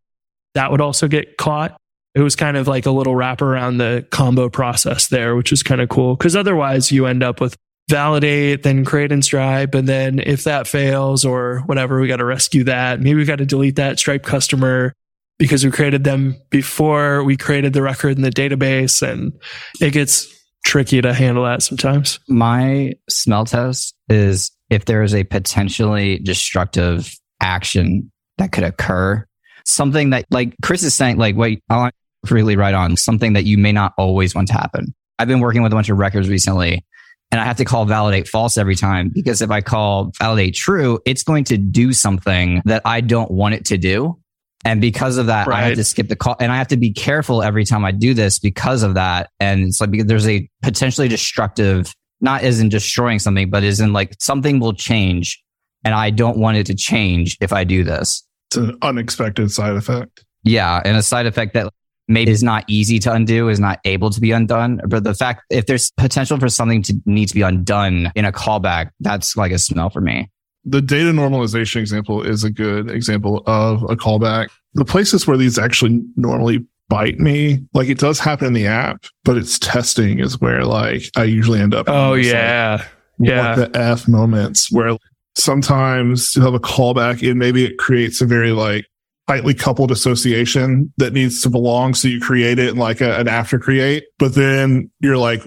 that 0.56 0.72
would 0.72 0.82
also 0.82 1.08
get 1.08 1.38
caught. 1.38 1.78
It 2.16 2.22
was 2.22 2.36
kind 2.36 2.58
of 2.58 2.68
like 2.68 2.86
a 2.86 2.92
little 2.92 3.16
wrap 3.16 3.42
around 3.42 3.78
the 3.78 4.06
combo 4.10 4.50
process 4.50 5.08
there, 5.08 5.36
which 5.36 5.54
is 5.54 5.64
kind 5.64 5.80
of 5.80 5.90
cool. 5.90 6.18
Cause 6.18 6.36
otherwise 6.36 6.92
you 6.92 7.06
end 7.06 7.24
up 7.24 7.40
with 7.40 7.56
validate, 7.90 8.64
then 8.64 8.86
create 8.86 9.12
in 9.12 9.22
Stripe. 9.22 9.76
And 9.76 9.90
then 9.90 10.20
if 10.20 10.44
that 10.46 10.68
fails 10.68 11.26
or 11.26 11.60
whatever, 11.66 12.00
we 12.00 12.08
got 12.08 12.18
to 12.18 12.26
rescue 12.26 12.64
that. 12.66 13.02
Maybe 13.02 13.16
we 13.16 13.26
got 13.26 13.40
to 13.40 13.46
delete 13.46 13.76
that 13.78 14.00
Stripe 14.00 14.24
customer 14.24 14.94
because 15.38 15.66
we 15.66 15.72
created 15.72 16.04
them 16.04 16.36
before 16.50 17.24
we 17.24 17.36
created 17.36 17.74
the 17.74 17.82
record 17.82 18.18
in 18.18 18.22
the 18.22 18.30
database. 18.30 19.02
And 19.02 19.34
it 19.82 19.92
gets 19.92 20.28
tricky 20.64 21.02
to 21.02 21.14
handle 21.14 21.46
that 21.46 21.64
sometimes. 21.64 22.20
my 22.28 22.94
smell 23.10 23.46
test 23.46 23.96
is 24.10 24.52
if 24.70 24.86
there 24.86 25.02
is 25.02 25.16
a 25.16 25.24
potentially 25.24 26.20
destructive 26.20 27.16
action 27.42 28.12
that 28.38 28.52
could 28.52 28.64
occur, 28.64 29.26
something 29.66 30.12
that, 30.12 30.26
like 30.30 30.54
Chris 30.62 30.84
is 30.84 30.94
saying, 30.94 31.18
like, 31.18 31.36
wait, 31.36 31.64
I'll 31.70 31.90
really 32.30 32.56
right 32.56 32.74
on 32.74 32.98
something 32.98 33.34
that 33.34 33.46
you 33.46 33.58
may 33.58 33.72
not 33.72 33.94
always 33.98 34.36
want 34.36 34.50
to 34.50 34.54
happen. 34.54 34.94
I've 35.18 35.28
been 35.28 35.40
working 35.40 35.64
with 35.64 35.72
a 35.72 35.76
bunch 35.76 35.90
of 35.90 35.98
records 35.98 36.30
recently 36.30 36.86
and 37.32 37.40
I 37.40 37.46
have 37.46 37.58
to 37.58 37.66
call 37.66 37.86
validate 37.86 38.28
false 38.28 38.58
every 38.58 38.76
time 38.76 39.10
because 39.14 39.42
if 39.42 39.52
I 39.52 39.62
call 39.62 40.12
validate 40.20 40.56
true, 40.56 41.00
it's 41.06 41.24
going 41.24 41.44
to 41.46 41.58
do 41.58 41.94
something 41.94 42.62
that 42.66 42.82
I 42.86 43.02
don't 43.02 43.30
want 43.30 43.54
it 43.56 43.66
to 43.66 43.78
do. 43.78 44.20
And 44.66 44.82
because 44.82 45.18
of 45.18 45.28
that, 45.28 45.48
I 45.48 45.62
have 45.62 45.76
to 45.76 45.84
skip 45.84 46.10
the 46.10 46.16
call 46.16 46.36
and 46.40 46.52
I 46.52 46.58
have 46.58 46.68
to 46.70 46.78
be 46.78 46.92
careful 46.92 47.42
every 47.44 47.64
time 47.66 47.86
I 47.86 47.92
do 47.92 48.14
this 48.14 48.40
because 48.40 48.84
of 48.84 48.96
that. 48.96 49.30
And 49.40 49.64
it's 49.64 49.80
like, 49.80 49.92
because 49.92 50.08
there's 50.08 50.28
a 50.28 50.50
potentially 50.62 51.08
destructive, 51.08 51.94
not 52.20 52.42
as 52.42 52.60
in 52.60 52.68
destroying 52.68 53.20
something, 53.20 53.50
but 53.50 53.64
as 53.64 53.80
in 53.80 53.94
like 53.94 54.16
something 54.20 54.60
will 54.60 54.74
change 54.74 55.42
and 55.86 55.94
I 55.94 56.10
don't 56.10 56.38
want 56.38 56.58
it 56.58 56.66
to 56.66 56.76
change 56.76 57.38
if 57.40 57.54
I 57.54 57.64
do 57.64 57.84
this. 57.84 58.26
It's 58.50 58.58
an 58.58 58.78
unexpected 58.82 59.52
side 59.52 59.76
effect. 59.76 60.26
Yeah. 60.44 60.82
And 60.84 60.98
a 60.98 61.04
side 61.04 61.26
effect 61.26 61.54
that 61.54 61.72
maybe 62.10 62.32
is 62.32 62.44
not 62.44 62.66
easy 62.68 63.00
to 63.00 63.14
undo, 63.14 63.48
is 63.48 63.60
not 63.60 63.80
able 63.86 64.10
to 64.10 64.20
be 64.20 64.32
undone. 64.32 64.82
But 64.88 65.06
the 65.06 65.14
fact, 65.14 65.44
if 65.50 65.68
there's 65.68 65.92
potential 65.92 66.38
for 66.38 66.50
something 66.50 66.82
to 66.84 67.00
need 67.06 67.28
to 67.28 67.36
be 67.36 67.44
undone 67.44 68.12
in 68.16 68.26
a 68.26 68.32
callback, 68.32 68.90
that's 69.00 69.38
like 69.38 69.52
a 69.54 69.60
smell 69.60 69.90
for 69.90 70.02
me. 70.02 70.30
The 70.66 70.82
data 70.82 71.12
normalization 71.12 71.78
example 71.78 72.22
is 72.22 72.44
a 72.44 72.50
good 72.50 72.90
example 72.90 73.44
of 73.46 73.84
a 73.84 73.96
callback. 73.96 74.50
The 74.74 74.84
places 74.84 75.26
where 75.26 75.38
these 75.38 75.58
actually 75.58 76.04
normally 76.18 76.66
bite 76.90 77.20
me, 77.20 77.64
like 77.74 77.88
it 77.88 78.00
does 78.00 78.20
happen 78.20 78.48
in 78.48 78.54
the 78.54 78.68
app, 78.68 79.06
but 79.24 79.38
it's 79.38 79.58
testing 79.60 80.20
is 80.20 80.42
where 80.42 80.66
like 80.66 81.04
I 81.16 81.24
usually 81.24 81.60
end 81.62 81.74
up. 81.74 81.86
Oh, 81.88 82.14
It's 82.14 82.28
like, 82.28 82.34
yeah. 82.34 82.86
Yeah. 83.20 83.58
what 83.58 83.74
the 83.74 83.80
F 83.80 84.08
moments 84.08 84.72
where 84.72 84.98
sometimes 85.36 86.36
you 86.36 86.42
have 86.42 86.54
a 86.54 86.60
callback 86.60 87.28
and 87.28 87.40
maybe 87.40 87.66
it 87.66 87.78
creates 87.78 88.22
a 88.22 88.26
very 88.26 88.52
like 88.52 88.86
tightly 89.30 89.54
coupled 89.54 89.92
association 89.92 90.92
that 90.98 91.14
needs 91.14 91.40
to 91.44 91.50
belong. 91.52 91.94
So 91.94 92.08
you 92.08 92.20
create 92.20 92.58
it 92.58 92.70
in 92.70 92.78
like 92.78 93.00
a, 93.00 93.20
an 93.20 93.28
after 93.28 93.60
create, 93.60 94.06
but 94.18 94.34
then 94.34 94.90
you're 95.02 95.18
like 95.18 95.44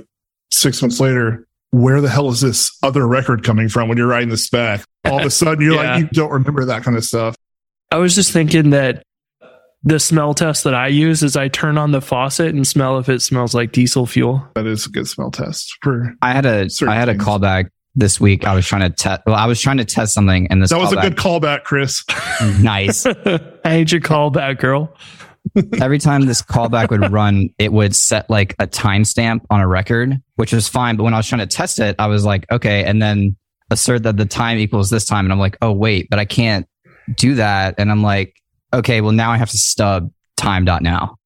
six 0.53 0.81
months 0.81 1.01
later, 1.01 1.49
where 1.73 2.01
the 2.01 2.09
hell 2.09 2.29
is 2.29 2.41
this 2.43 2.71
other 2.85 3.05
record 3.09 3.43
coming 3.43 3.69
from 3.69 3.89
when 3.89 3.99
you're 3.99 4.07
writing 4.07 4.29
the 4.29 4.37
spec? 4.37 4.85
All 5.05 5.19
of 5.19 5.27
a 5.27 5.31
sudden 5.31 5.65
you're 5.65 5.75
Yeah. 5.83 5.95
like, 5.95 6.03
you 6.03 6.09
don't 6.13 6.31
remember 6.31 6.65
that 6.67 6.85
kind 6.85 6.97
of 6.97 7.05
stuff. 7.05 7.35
I 7.91 7.97
was 7.97 8.15
just 8.15 8.31
thinking 8.31 8.71
that 8.71 9.03
the 9.83 9.99
smell 9.99 10.33
test 10.33 10.63
that 10.63 10.75
I 10.75 10.87
use 10.87 11.25
is 11.25 11.37
I 11.37 11.49
turn 11.49 11.77
on 11.77 11.91
the 11.91 12.01
faucet 12.01 12.55
and 12.55 12.65
smell 12.65 12.99
if 13.01 13.09
it 13.09 13.21
smells 13.21 13.53
like 13.53 13.73
diesel 13.73 14.07
fuel. 14.07 14.47
That 14.55 14.67
is 14.69 14.87
a 14.87 14.91
good 14.91 15.09
smell 15.09 15.33
test 15.33 15.77
for 15.83 16.15
I 16.23 16.33
had 16.33 16.47
a 16.47 16.71
Certain 16.71 16.93
I 16.93 16.97
had 16.97 17.09
a 17.09 17.17
callback 17.17 17.69
this 17.95 18.21
week. 18.21 18.47
I 18.47 18.55
was 18.55 18.67
trying 18.67 18.83
to 18.83 18.91
test. 18.91 19.23
Well, 19.27 19.37
I 19.37 19.47
was 19.47 19.61
trying 19.61 19.79
to 19.79 19.85
test 19.85 20.15
something, 20.15 20.47
and 20.49 20.63
this 20.63 20.71
that 20.71 20.79
was 20.79 20.93
a 20.93 20.97
good 20.97 21.17
callback, 21.17 21.65
Chris. 21.65 22.05
nice. 22.61 23.07
I 23.07 23.41
hate 23.65 23.93
your 23.93 24.01
callback, 24.01 24.59
girl. 24.59 24.97
Every 25.81 25.99
time 25.99 26.27
this 26.27 26.41
callback 26.41 26.91
would 26.91 27.11
run, 27.11 27.51
it 27.59 27.73
would 27.73 27.97
set 27.97 28.31
like 28.31 28.55
a 28.59 28.67
timestamp 28.67 29.45
on 29.51 29.61
a 29.61 29.67
record, 29.67 30.21
which 30.37 30.53
was 30.53 30.69
fine. 30.69 30.97
But 30.97 31.05
when 31.05 31.15
I 31.15 31.17
was 31.17 31.27
trying 31.27 31.47
to 31.47 31.47
test 31.47 31.79
it, 31.81 31.97
I 31.99 32.07
was 32.07 32.25
like, 32.25 32.51
okay, 32.51 32.85
and 32.85 33.03
then 33.03 33.37
assert 33.71 34.05
that 34.05 34.17
the 34.17 34.27
time 34.27 34.59
equals 34.59 34.91
this 34.91 35.05
time, 35.05 35.27
and 35.27 35.33
I'm 35.33 35.39
like, 35.39 35.57
oh 35.61 35.73
wait, 35.73 36.09
but 36.11 36.19
I 36.19 36.25
can't 36.25 36.67
do 37.17 37.35
that, 37.37 37.75
and 37.79 37.91
I'm 37.91 38.03
like, 38.03 38.37
okay, 38.73 39.01
well 39.01 39.13
now 39.13 39.33
I 39.33 39.37
have 39.37 39.51
to 39.51 39.59
stub 39.59 40.11
time 40.37 40.65
dot 40.65 40.83
now. 40.83 41.17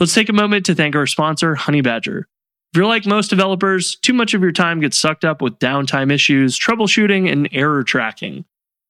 Let's 0.00 0.14
take 0.14 0.28
a 0.28 0.32
moment 0.32 0.66
to 0.66 0.74
thank 0.74 0.96
our 0.96 1.06
sponsor, 1.06 1.54
Honey 1.54 1.80
Badger. 1.80 2.28
If 2.74 2.78
you're 2.78 2.86
like 2.86 3.06
most 3.06 3.30
developers, 3.30 3.94
too 3.94 4.12
much 4.12 4.34
of 4.34 4.42
your 4.42 4.50
time 4.50 4.80
gets 4.80 4.98
sucked 4.98 5.24
up 5.24 5.40
with 5.40 5.60
downtime 5.60 6.10
issues, 6.10 6.58
troubleshooting, 6.58 7.30
and 7.30 7.48
error 7.52 7.84
tracking. 7.84 8.44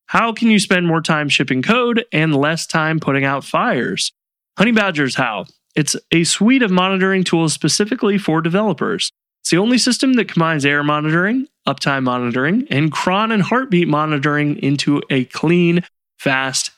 How 0.07 0.33
can 0.33 0.49
you 0.49 0.57
spend 0.57 0.87
more 0.87 1.01
time 1.01 1.29
shipping 1.29 1.61
code 1.61 2.03
and 2.11 2.35
less 2.35 2.65
time 2.65 2.99
putting 2.99 3.25
out 3.25 3.43
fires? 3.43 4.11
Honey 4.57 4.71
Badger's 4.71 5.13
how. 5.13 5.45
It's 5.75 5.95
a 6.11 6.23
suite 6.23 6.63
of 6.63 6.71
monitoring 6.71 7.23
tools 7.23 7.53
specifically 7.53 8.17
for 8.17 8.41
developers. 8.41 9.11
It's 9.43 9.51
the 9.51 9.59
only 9.59 9.77
system 9.77 10.13
that 10.13 10.29
combines 10.29 10.65
error 10.65 10.83
monitoring, 10.83 11.47
uptime 11.67 12.05
monitoring, 12.05 12.65
and 12.71 12.91
cron 12.91 13.31
and 13.31 13.43
heartbeat 13.43 13.87
monitoring 13.87 14.57
into 14.63 15.03
a 15.11 15.25
clean, 15.25 15.83
fast 16.17 16.71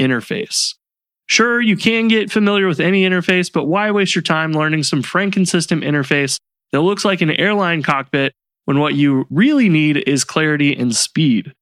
interface. 0.00 0.72
Sure, 1.26 1.60
you 1.60 1.76
can 1.76 2.08
get 2.08 2.32
familiar 2.32 2.66
with 2.66 2.80
any 2.80 3.04
interface, 3.04 3.52
but 3.52 3.66
why 3.66 3.90
waste 3.90 4.14
your 4.14 4.22
time 4.22 4.52
learning 4.52 4.82
some 4.82 5.02
Franken 5.02 5.46
system 5.46 5.82
interface 5.82 6.38
that 6.72 6.80
looks 6.80 7.04
like 7.04 7.20
an 7.20 7.30
airline 7.30 7.82
cockpit 7.82 8.32
when 8.64 8.78
what 8.78 8.94
you 8.94 9.26
really 9.30 9.68
need 9.68 9.96
is 10.08 10.24
clarity 10.24 10.74
and 10.74 10.94
speed. 10.94 11.52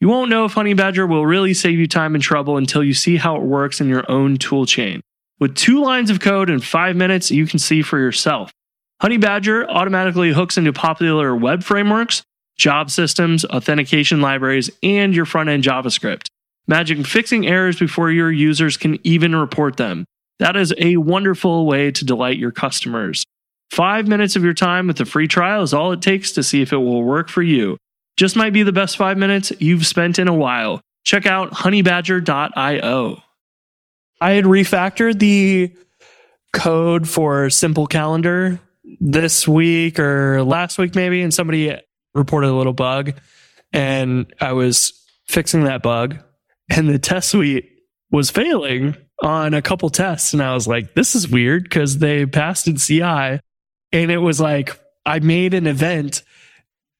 You 0.00 0.08
won't 0.08 0.30
know 0.30 0.44
if 0.44 0.52
Honey 0.52 0.74
Badger 0.74 1.06
will 1.06 1.26
really 1.26 1.52
save 1.52 1.78
you 1.78 1.86
time 1.86 2.14
and 2.14 2.24
trouble 2.24 2.56
until 2.56 2.82
you 2.82 2.94
see 2.94 3.16
how 3.16 3.36
it 3.36 3.42
works 3.42 3.80
in 3.80 3.88
your 3.88 4.10
own 4.10 4.36
tool 4.36 4.64
chain. 4.64 5.00
With 5.38 5.54
two 5.54 5.82
lines 5.82 6.10
of 6.10 6.20
code 6.20 6.50
in 6.50 6.60
five 6.60 6.96
minutes, 6.96 7.30
you 7.30 7.46
can 7.46 7.58
see 7.58 7.82
for 7.82 7.98
yourself. 7.98 8.50
Honey 9.00 9.16
Badger 9.16 9.68
automatically 9.70 10.32
hooks 10.32 10.58
into 10.58 10.72
popular 10.72 11.34
web 11.34 11.62
frameworks, 11.62 12.22
job 12.58 12.90
systems, 12.90 13.44
authentication 13.46 14.20
libraries, 14.20 14.70
and 14.82 15.14
your 15.14 15.24
front 15.24 15.48
end 15.48 15.64
JavaScript. 15.64 16.28
Magic 16.66 17.06
fixing 17.06 17.46
errors 17.46 17.78
before 17.78 18.10
your 18.10 18.30
users 18.30 18.76
can 18.76 18.98
even 19.02 19.34
report 19.34 19.76
them. 19.76 20.04
That 20.38 20.56
is 20.56 20.72
a 20.78 20.98
wonderful 20.98 21.66
way 21.66 21.90
to 21.90 22.04
delight 22.04 22.38
your 22.38 22.52
customers. 22.52 23.24
Five 23.70 24.08
minutes 24.08 24.36
of 24.36 24.42
your 24.42 24.54
time 24.54 24.88
with 24.88 25.00
a 25.00 25.04
free 25.04 25.28
trial 25.28 25.62
is 25.62 25.72
all 25.72 25.92
it 25.92 26.02
takes 26.02 26.32
to 26.32 26.42
see 26.42 26.60
if 26.60 26.72
it 26.72 26.78
will 26.78 27.04
work 27.04 27.28
for 27.28 27.42
you. 27.42 27.76
Just 28.16 28.36
might 28.36 28.52
be 28.52 28.62
the 28.62 28.72
best 28.72 28.96
five 28.96 29.16
minutes 29.16 29.52
you've 29.60 29.86
spent 29.86 30.18
in 30.18 30.28
a 30.28 30.34
while. 30.34 30.80
Check 31.04 31.24
out 31.24 31.52
honeybadger.io. 31.52 33.22
I 34.20 34.32
had 34.32 34.44
refactored 34.44 35.18
the 35.18 35.72
code 36.52 37.08
for 37.08 37.48
Simple 37.48 37.86
Calendar 37.86 38.60
this 39.00 39.46
week 39.46 39.98
or 39.98 40.42
last 40.42 40.76
week, 40.76 40.94
maybe, 40.94 41.22
and 41.22 41.32
somebody 41.32 41.78
reported 42.14 42.50
a 42.50 42.54
little 42.54 42.72
bug. 42.72 43.14
And 43.72 44.32
I 44.40 44.52
was 44.52 44.92
fixing 45.26 45.64
that 45.64 45.82
bug, 45.82 46.18
and 46.68 46.88
the 46.88 46.98
test 46.98 47.30
suite 47.30 47.70
was 48.10 48.30
failing 48.30 48.96
on 49.22 49.54
a 49.54 49.62
couple 49.62 49.88
tests. 49.90 50.32
And 50.32 50.42
I 50.42 50.54
was 50.54 50.66
like, 50.66 50.94
this 50.94 51.14
is 51.14 51.28
weird 51.28 51.62
because 51.62 51.98
they 51.98 52.26
passed 52.26 52.66
in 52.66 52.76
CI. 52.76 53.40
And 53.92 54.10
it 54.10 54.18
was 54.18 54.40
like, 54.40 54.78
I 55.06 55.18
made 55.18 55.54
an 55.54 55.66
event 55.66 56.22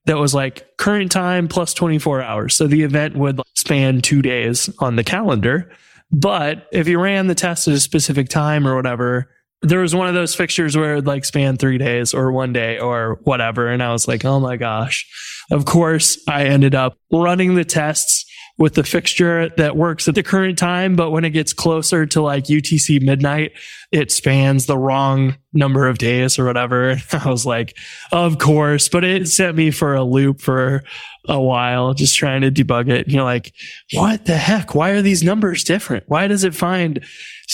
that 0.07 0.19
was 0.19 0.35
like 0.35 0.77
current 0.77 1.13
time 1.13 1.49
plus 1.49 1.75
24 1.75 2.23
hours. 2.23 2.55
So 2.55 2.67
the 2.67 2.83
event 2.83 3.17
would 3.17 3.41
span 3.55 4.01
two 4.01 4.23
days 4.23 4.71
on 4.79 4.97
the 4.97 5.05
calendar. 5.05 5.71
But 6.11 6.67
if 6.73 6.89
you 6.89 6.99
ran 6.99 7.27
the 7.27 7.35
test 7.35 7.69
at 7.69 7.75
a 7.75 7.81
specific 7.81 8.29
time 8.29 8.67
or 8.67 8.75
whatever, 8.75 9.31
there 9.63 9.81
was 9.81 9.95
one 9.95 10.09
of 10.09 10.15
those 10.15 10.35
fixtures 10.35 10.77
where 10.77 10.93
it 10.93 10.97
would 10.97 11.07
like 11.07 11.25
span 11.25 11.57
three 11.57 11.79
days 11.79 12.15
or 12.15 12.33
one 12.33 12.53
day 12.53 12.79
or 12.79 13.21
whatever. 13.25 13.69
And 13.69 13.83
I 13.83 13.93
was 13.93 14.09
like, 14.09 14.25
oh 14.25 14.41
my 14.41 14.57
gosh. 14.57 15.07
Of 15.51 15.67
course, 15.67 16.19
I 16.29 16.45
ended 16.45 16.75
up 16.75 16.97
running 17.13 17.55
the 17.55 17.65
tests 17.65 18.25
with 18.61 18.75
the 18.75 18.85
fixture 18.85 19.49
that 19.57 19.75
works 19.75 20.07
at 20.07 20.15
the 20.15 20.23
current 20.23 20.59
time. 20.59 20.95
But 20.95 21.11
when 21.11 21.25
it 21.25 21.31
gets 21.31 21.55
closer 21.55 22.05
to 22.05 22.21
like 22.21 22.45
UTC 22.45 23.01
midnight, 23.01 23.53
it 23.91 24.13
spans 24.13 24.67
the 24.67 24.77
wrong 24.77 25.39
number 25.55 25.89
of 25.89 25.97
days 25.97 26.39
or 26.39 26.45
whatever. 26.45 26.97
I 27.13 27.29
was 27.29 27.47
like, 27.47 27.77
of 28.13 28.39
course, 28.39 28.91
but 28.91 29.03
it 29.03 29.27
sent 29.29 29.57
me 29.57 29.71
for 29.71 29.95
a 29.95 30.05
loop 30.05 30.43
for 30.43 30.85
a 31.27 31.41
while, 31.41 31.95
just 31.95 32.15
trying 32.17 32.43
to 32.43 32.51
debug 32.51 32.91
it. 32.91 33.07
And 33.07 33.13
You're 33.15 33.25
like, 33.25 33.55
what 33.95 34.27
the 34.27 34.37
heck? 34.37 34.75
Why 34.75 34.91
are 34.91 35.03
these 35.03 35.23
numbers 35.23 35.65
different? 35.65 36.05
Why 36.07 36.29
does 36.29 36.45
it 36.45 36.55
find 36.55 37.03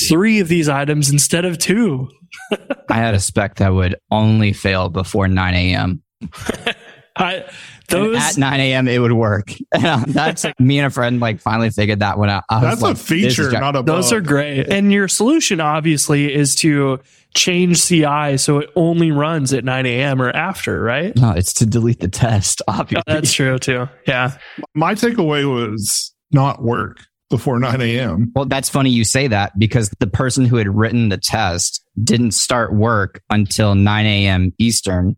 three 0.08 0.40
of 0.40 0.48
these 0.48 0.68
items 0.68 1.08
instead 1.08 1.44
of 1.44 1.56
two? 1.56 2.08
I 2.90 2.96
had 2.96 3.14
a 3.14 3.20
spec 3.20 3.56
that 3.56 3.72
would 3.72 3.94
only 4.10 4.52
fail 4.52 4.88
before 4.88 5.28
9 5.28 5.54
a.m. 5.54 6.02
I, 7.16 7.48
those, 7.88 8.16
at 8.16 8.36
9 8.38 8.60
a.m. 8.60 8.88
it 8.88 8.98
would 8.98 9.12
work. 9.12 9.52
Uh, 9.76 10.02
that's 10.08 10.42
like 10.42 10.58
me 10.60 10.78
and 10.78 10.86
a 10.86 10.90
friend 10.90 11.20
like 11.20 11.38
finally 11.38 11.68
figured 11.70 12.00
that 12.00 12.18
one 12.18 12.30
out. 12.30 12.44
I 12.48 12.60
That's 12.60 12.80
like, 12.80 12.94
a 12.94 12.98
feature, 12.98 13.50
not 13.52 13.76
a 13.76 13.82
bug. 13.82 13.86
Those 13.86 14.12
are 14.12 14.22
great. 14.22 14.68
And 14.72 14.90
your 14.90 15.06
solution 15.06 15.60
obviously 15.60 16.34
is 16.34 16.54
to 16.56 16.98
change 17.34 17.84
CI 17.84 18.38
so 18.38 18.58
it 18.58 18.70
only 18.74 19.12
runs 19.12 19.52
at 19.52 19.64
9 19.64 19.86
a.m. 19.86 20.22
or 20.22 20.30
after, 20.30 20.80
right? 20.80 21.14
no, 21.14 21.32
it's 21.32 21.52
to 21.54 21.66
delete 21.66 22.00
the 22.00 22.08
test. 22.08 22.62
Obviously, 22.68 23.02
oh, 23.06 23.12
That's 23.12 23.32
true 23.32 23.58
too. 23.58 23.88
Yeah. 24.06 24.36
My 24.74 24.94
takeaway 24.94 25.44
was 25.48 26.14
not 26.32 26.62
work 26.62 26.98
before 27.28 27.58
9 27.58 27.80
a.m. 27.80 28.32
Well, 28.34 28.46
that's 28.46 28.68
funny 28.68 28.90
you 28.90 29.04
say 29.04 29.28
that 29.28 29.58
because 29.58 29.90
the 29.98 30.06
person 30.06 30.44
who 30.46 30.56
had 30.56 30.68
written 30.68 31.08
the 31.08 31.18
test 31.18 31.84
didn't 32.02 32.32
start 32.32 32.74
work 32.74 33.22
until 33.30 33.74
9 33.74 34.06
a.m. 34.06 34.52
Eastern. 34.58 35.16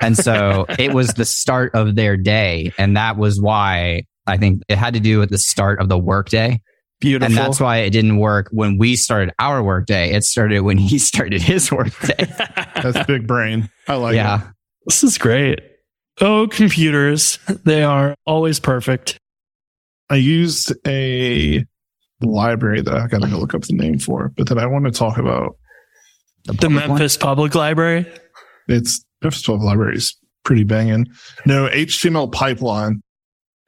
And 0.00 0.16
so 0.16 0.66
it 0.78 0.92
was 0.92 1.14
the 1.14 1.24
start 1.24 1.74
of 1.74 1.94
their 1.94 2.16
day. 2.16 2.72
And 2.78 2.96
that 2.96 3.16
was 3.16 3.40
why 3.40 4.04
I 4.26 4.36
think 4.36 4.62
it 4.68 4.76
had 4.76 4.94
to 4.94 5.00
do 5.00 5.18
with 5.18 5.30
the 5.30 5.38
start 5.38 5.80
of 5.80 5.88
the 5.88 5.98
workday. 5.98 6.60
Beautiful. 7.00 7.26
And 7.26 7.36
that's 7.36 7.60
why 7.60 7.78
it 7.78 7.90
didn't 7.90 8.18
work 8.18 8.48
when 8.50 8.78
we 8.78 8.96
started 8.96 9.34
our 9.38 9.62
workday. 9.62 10.12
It 10.12 10.24
started 10.24 10.60
when 10.60 10.78
he 10.78 10.98
started 11.00 11.42
his 11.42 11.70
workday. 11.70 12.14
That's 12.82 13.06
big 13.06 13.26
brain. 13.26 13.70
I 13.86 13.94
like 13.94 14.14
it. 14.14 14.16
yeah. 14.16 14.50
this 14.86 15.04
is 15.04 15.18
great. 15.18 15.60
Oh, 16.20 16.48
computers. 16.50 17.38
They 17.64 17.82
are 17.82 18.14
always 18.24 18.58
perfect. 18.58 19.18
I 20.08 20.16
used 20.16 20.72
a 20.86 21.64
library 22.22 22.80
that 22.80 22.94
I 22.94 23.06
gotta 23.08 23.28
go 23.28 23.36
look 23.36 23.54
up 23.54 23.62
the 23.62 23.74
name 23.74 23.98
for, 23.98 24.32
but 24.34 24.48
that 24.48 24.58
I 24.58 24.66
want 24.66 24.86
to 24.86 24.90
talk 24.90 25.18
about. 25.18 25.56
The 26.44 26.54
public 26.54 26.80
one? 26.80 26.88
Memphis 26.88 27.16
Public 27.18 27.54
Library. 27.54 28.06
It's 28.68 29.04
Memphis 29.22 29.42
12 29.42 29.62
library 29.62 29.96
is 29.96 30.16
pretty 30.44 30.64
banging. 30.64 31.06
No 31.44 31.68
HTML 31.68 32.30
pipeline. 32.30 33.02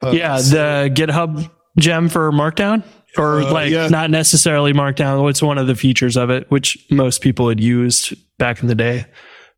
Uh, 0.01 0.11
yeah. 0.11 0.37
so- 0.37 0.55
The 0.55 0.89
GitHub 0.93 1.49
gem 1.77 2.09
for 2.09 2.31
Markdown. 2.31 2.83
Or 3.17 3.41
Uh, 3.41 3.51
like 3.51 3.71
yeah. 3.71 3.87
not 3.87 4.11
necessarily 4.11 4.71
Markdown. 4.71 5.27
It's 5.29 5.41
one 5.41 5.57
of 5.57 5.65
the 5.67 5.73
features 5.75 6.15
of 6.15 6.29
it, 6.29 6.49
which 6.51 6.77
most 6.91 7.21
people 7.21 7.49
had 7.49 7.59
used 7.59 8.13
back 8.37 8.61
in 8.61 8.67
the 8.67 8.75
day. 8.75 9.05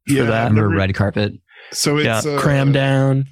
for 0.07 0.13
yeah, 0.13 0.23
that. 0.23 0.51
I've 0.51 0.57
red 0.57 0.95
carpet? 0.95 1.33
So 1.73 1.97
it's 1.97 2.05
yeah. 2.25 2.31
uh, 2.31 2.39
Cram 2.39 2.71
down. 2.71 3.25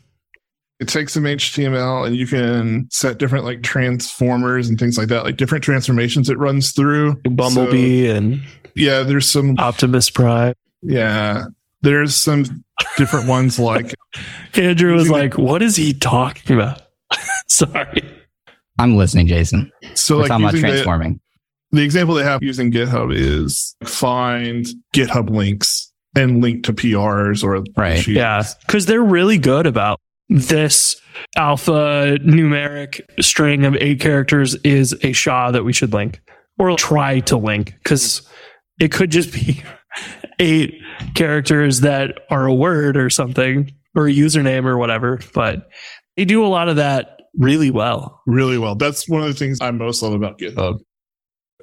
it 0.80 0.88
takes 0.90 1.14
some 1.14 1.24
HTML 1.24 2.06
and 2.06 2.16
you 2.16 2.28
can 2.28 2.88
set 2.92 3.18
different 3.18 3.44
like 3.46 3.64
transformers 3.64 4.70
and 4.70 4.78
things 4.78 4.98
like 4.98 5.08
that, 5.08 5.24
like 5.24 5.38
different 5.38 5.64
transformations 5.64 6.30
it 6.30 6.38
runs 6.38 6.74
through. 6.74 7.16
Bumblebee 7.24 8.08
and 8.10 8.42
yeah, 8.76 9.04
there's 9.04 9.30
some 9.32 9.56
Optimus 9.58 10.10
Prime. 10.10 10.54
yeah, 10.84 11.46
there's 11.82 12.16
some 12.16 12.64
different 12.98 13.28
ones 13.28 13.60
like 13.60 13.94
Andrew 14.56 14.94
was 14.94 15.04
Using 15.04 15.14
the- 15.16 15.22
like, 15.24 15.38
"What 15.38 15.62
is 15.62 15.76
he 15.76 15.94
talking 15.94 16.56
about?" 16.56 16.82
Sorry. 17.48 18.04
I'm 18.78 18.96
listening, 18.96 19.28
Jason. 19.28 19.72
so 19.94 20.16
We're 20.16 20.22
like 20.22 20.30
talking 20.30 20.46
about 20.46 20.54
using 20.54 20.68
the, 20.70 20.74
transforming. 20.76 21.20
the 21.72 21.82
example 21.84 22.16
they 22.16 22.24
have 22.24 22.42
using 22.42 22.72
GitHub 22.72 23.14
is 23.14 23.76
find 23.84 24.66
GitHub 24.94 25.30
links 25.30 25.92
and 26.16 26.42
link 26.42 26.64
to 26.64 26.74
PRs 26.74 27.44
or 27.44 27.64
Right. 27.78 27.98
sheets. 27.98 28.16
Yeah, 28.16 28.44
because 28.66 28.86
they're 28.86 29.04
really 29.04 29.38
good 29.38 29.66
about 29.68 30.00
this 30.30 30.96
alpha 31.36 32.18
numeric 32.22 33.02
string 33.20 33.66
of 33.66 33.76
eight 33.82 34.00
characters 34.00 34.56
is 34.64 34.96
a 35.04 35.12
SHA 35.12 35.52
that 35.52 35.64
we 35.66 35.74
should 35.74 35.92
link 35.92 36.22
or 36.58 36.76
try 36.78 37.20
to 37.22 37.36
link 37.38 37.74
because 37.84 38.22
it 38.80 38.92
could 38.92 39.10
just 39.12 39.34
be 39.34 39.62
eight 40.40 40.79
characters 41.16 41.82
that 41.82 42.20
are 42.30 42.46
a 42.46 42.54
word 42.54 42.98
or 42.98 43.10
something 43.10 43.72
or 43.96 44.08
a 44.08 44.12
username 44.14 44.66
or 44.66 44.78
whatever. 44.78 45.20
But 45.34 45.70
they 46.18 46.26
do 46.26 46.46
a 46.46 46.48
lot 46.48 46.70
of 46.70 46.76
that 46.78 47.20
really 47.38 47.72
well. 47.72 48.22
really 48.26 48.58
well. 48.58 48.76
That's 48.76 49.08
one 49.08 49.22
of 49.22 49.28
the 49.28 49.34
things 49.34 49.60
I 49.62 49.72
most 49.72 50.02
love 50.02 50.14
about 50.14 50.38
GitHub. 50.40 50.76
Uh, 50.76 50.84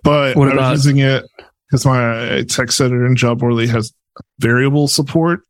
but 0.02 0.36
What 0.36 0.48
I 0.48 0.52
about- 0.52 0.70
was 0.72 0.86
using 0.86 0.98
it 1.02 1.24
because 1.68 1.84
my 1.84 2.44
text 2.48 2.80
editor 2.80 3.04
in 3.06 3.16
Jobworthy 3.16 3.68
has 3.68 3.92
variable 4.38 4.88
support. 4.88 5.40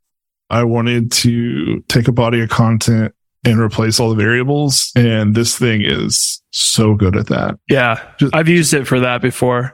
I 0.48 0.64
wanted 0.64 1.12
to 1.12 1.80
take 1.88 2.08
a 2.08 2.12
body 2.12 2.40
of 2.40 2.48
content 2.48 3.12
and 3.44 3.60
replace 3.60 4.00
all 4.00 4.10
the 4.10 4.16
variables, 4.16 4.90
and 4.96 5.34
this 5.34 5.56
thing 5.56 5.82
is 5.84 6.42
so 6.52 6.94
good 6.94 7.16
at 7.16 7.26
that. 7.28 7.56
Yeah, 7.68 8.00
Just- 8.18 8.34
I've 8.34 8.48
used 8.48 8.72
it 8.74 8.86
for 8.86 8.98
that 9.00 9.20
before. 9.22 9.72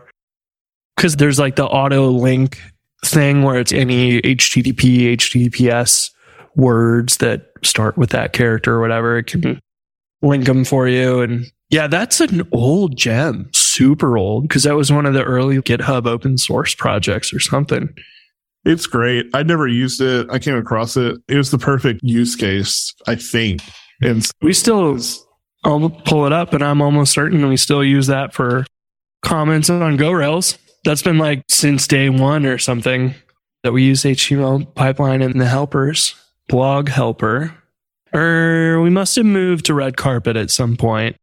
Because 0.97 1.17
there's 1.17 1.39
like 1.39 1.57
the 1.57 1.65
auto 1.65 2.11
link 2.11 2.59
thing 3.05 3.43
where 3.43 3.59
it's 3.59 3.73
any 3.73 4.21
HTTP, 4.23 5.15
HTTPS 5.17 6.11
words 6.55 7.19
that 7.19 7.51
start 7.65 7.97
with 7.97 8.11
that 8.11 8.33
character 8.33 8.75
or 8.75 8.81
whatever. 8.81 9.19
It 9.19 9.27
can 9.27 9.41
mm-hmm. 9.41 10.27
link 10.27 10.45
them 10.45 10.65
for 10.65 10.89
you. 10.89 11.21
And 11.21 11.47
yeah, 11.71 11.87
that's 11.87 12.21
an 12.21 12.47
old 12.53 12.97
gem, 12.97 13.51
super 13.53 14.17
old, 14.19 14.45
because 14.45 14.65
that 14.65 14.77
was 14.77 14.93
one 14.93 15.07
of 15.07 15.15
the 15.15 15.25
early 15.25 15.59
GitHub 15.59 16.07
open 16.07 16.39
source 16.39 16.75
projects 16.75 17.33
or 17.33 17.41
something. 17.41 17.89
It's 18.65 18.87
great. 18.87 19.27
I 19.35 19.43
never 19.43 19.67
used 19.67 20.01
it. 20.01 20.29
I 20.31 20.39
came 20.39 20.57
across 20.57 20.97
it. 20.97 21.19
It 21.29 21.37
was 21.37 21.51
the 21.51 21.59
perfect 21.59 22.01
use 22.05 22.37
case, 22.37 22.95
I 23.09 23.17
think. 23.17 23.61
And 24.01 24.25
so 24.25 24.31
We 24.41 24.53
still, 24.53 24.99
I'll 25.65 25.91
pull 25.91 26.27
it 26.27 26.33
up, 26.33 26.53
and 26.53 26.63
I'm 26.63 26.81
almost 26.81 27.13
certain 27.13 27.49
we 27.49 27.57
still 27.57 27.83
use 27.83 28.07
that 28.07 28.33
for 28.33 28.65
comments 29.23 29.71
on 29.71 29.97
GoRails. 29.97 30.59
That's 30.85 31.03
been 31.03 31.19
like 31.19 31.45
since 31.49 31.87
day 31.87 32.09
one 32.09 32.45
or 32.45 32.59
something 32.59 33.15
that 33.63 33.73
we 33.73 33.85
use 33.85 34.03
HTML 34.03 34.75
pipeline 34.75 35.23
in 35.23 35.39
the 35.39 35.47
helpers, 35.47 36.15
blog 36.49 36.89
helper. 36.89 37.55
Or 38.13 38.81
we 38.83 38.91
must 38.91 39.17
have 39.17 39.25
moved 39.25 39.67
to 39.67 39.75
red 39.75 39.97
carpet 39.97 40.37
at 40.37 40.51
some 40.51 40.77
point. 40.77 41.17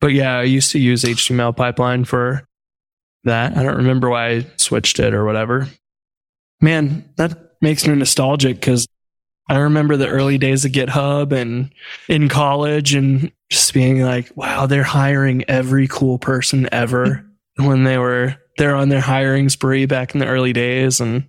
But 0.00 0.12
yeah, 0.12 0.38
I 0.38 0.44
used 0.44 0.70
to 0.72 0.78
use 0.78 1.02
HTML 1.02 1.56
pipeline 1.56 2.04
for 2.04 2.46
that. 3.24 3.56
I 3.56 3.62
don't 3.62 3.76
remember 3.76 4.08
why 4.08 4.28
I 4.28 4.46
switched 4.56 5.00
it 5.00 5.12
or 5.12 5.24
whatever. 5.24 5.68
man, 6.60 7.08
that 7.16 7.56
makes 7.60 7.86
me 7.86 7.94
nostalgic 7.94 8.56
because 8.56 8.86
I 9.48 9.56
remember 9.58 9.96
the 9.96 10.08
early 10.08 10.38
days 10.38 10.64
of 10.64 10.72
GitHub 10.72 11.32
and 11.32 11.72
in 12.08 12.28
college 12.28 12.94
and 12.94 13.32
just 13.50 13.72
being 13.72 14.02
like, 14.02 14.30
wow, 14.36 14.66
they're 14.66 14.82
hiring 14.82 15.44
every 15.48 15.88
cool 15.88 16.18
person 16.18 16.68
ever 16.70 17.24
when 17.56 17.84
they 17.84 17.98
were 17.98 18.36
they're 18.58 18.76
on 18.76 18.88
their 18.88 19.00
hiring 19.00 19.48
spree 19.48 19.86
back 19.86 20.14
in 20.14 20.20
the 20.20 20.26
early 20.26 20.52
days 20.52 21.00
and 21.00 21.26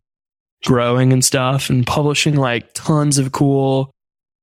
growing 0.65 1.13
and 1.13 1.23
stuff 1.23 1.69
and 1.69 1.87
publishing 1.87 2.35
like 2.35 2.73
tons 2.73 3.17
of 3.17 3.31
cool 3.31 3.91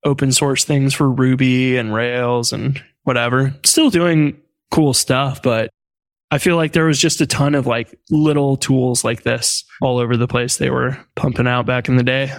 open 0.05 0.33
source 0.33 0.65
things 0.65 0.95
for 0.95 1.11
Ruby 1.11 1.77
and 1.77 1.93
Rails 1.93 2.53
and 2.53 2.83
whatever. 3.03 3.55
Still 3.65 3.91
doing 3.91 4.41
cool 4.71 4.95
stuff, 4.95 5.43
but 5.43 5.69
I 6.31 6.39
feel 6.39 6.57
like 6.57 6.73
there 6.73 6.87
was 6.87 6.99
just 6.99 7.21
a 7.21 7.27
ton 7.27 7.55
of 7.55 7.67
like 7.67 7.95
little 8.11 8.57
tools 8.57 9.05
like 9.05 9.23
this 9.23 9.65
all 9.81 9.99
over 9.99 10.17
the 10.17 10.29
place 10.29 10.57
they 10.57 10.71
were 10.71 10.99
pumping 11.15 11.47
out 11.47 11.67
back 11.67 11.89
in 11.89 11.97
the 11.97 12.03
day. 12.03 12.33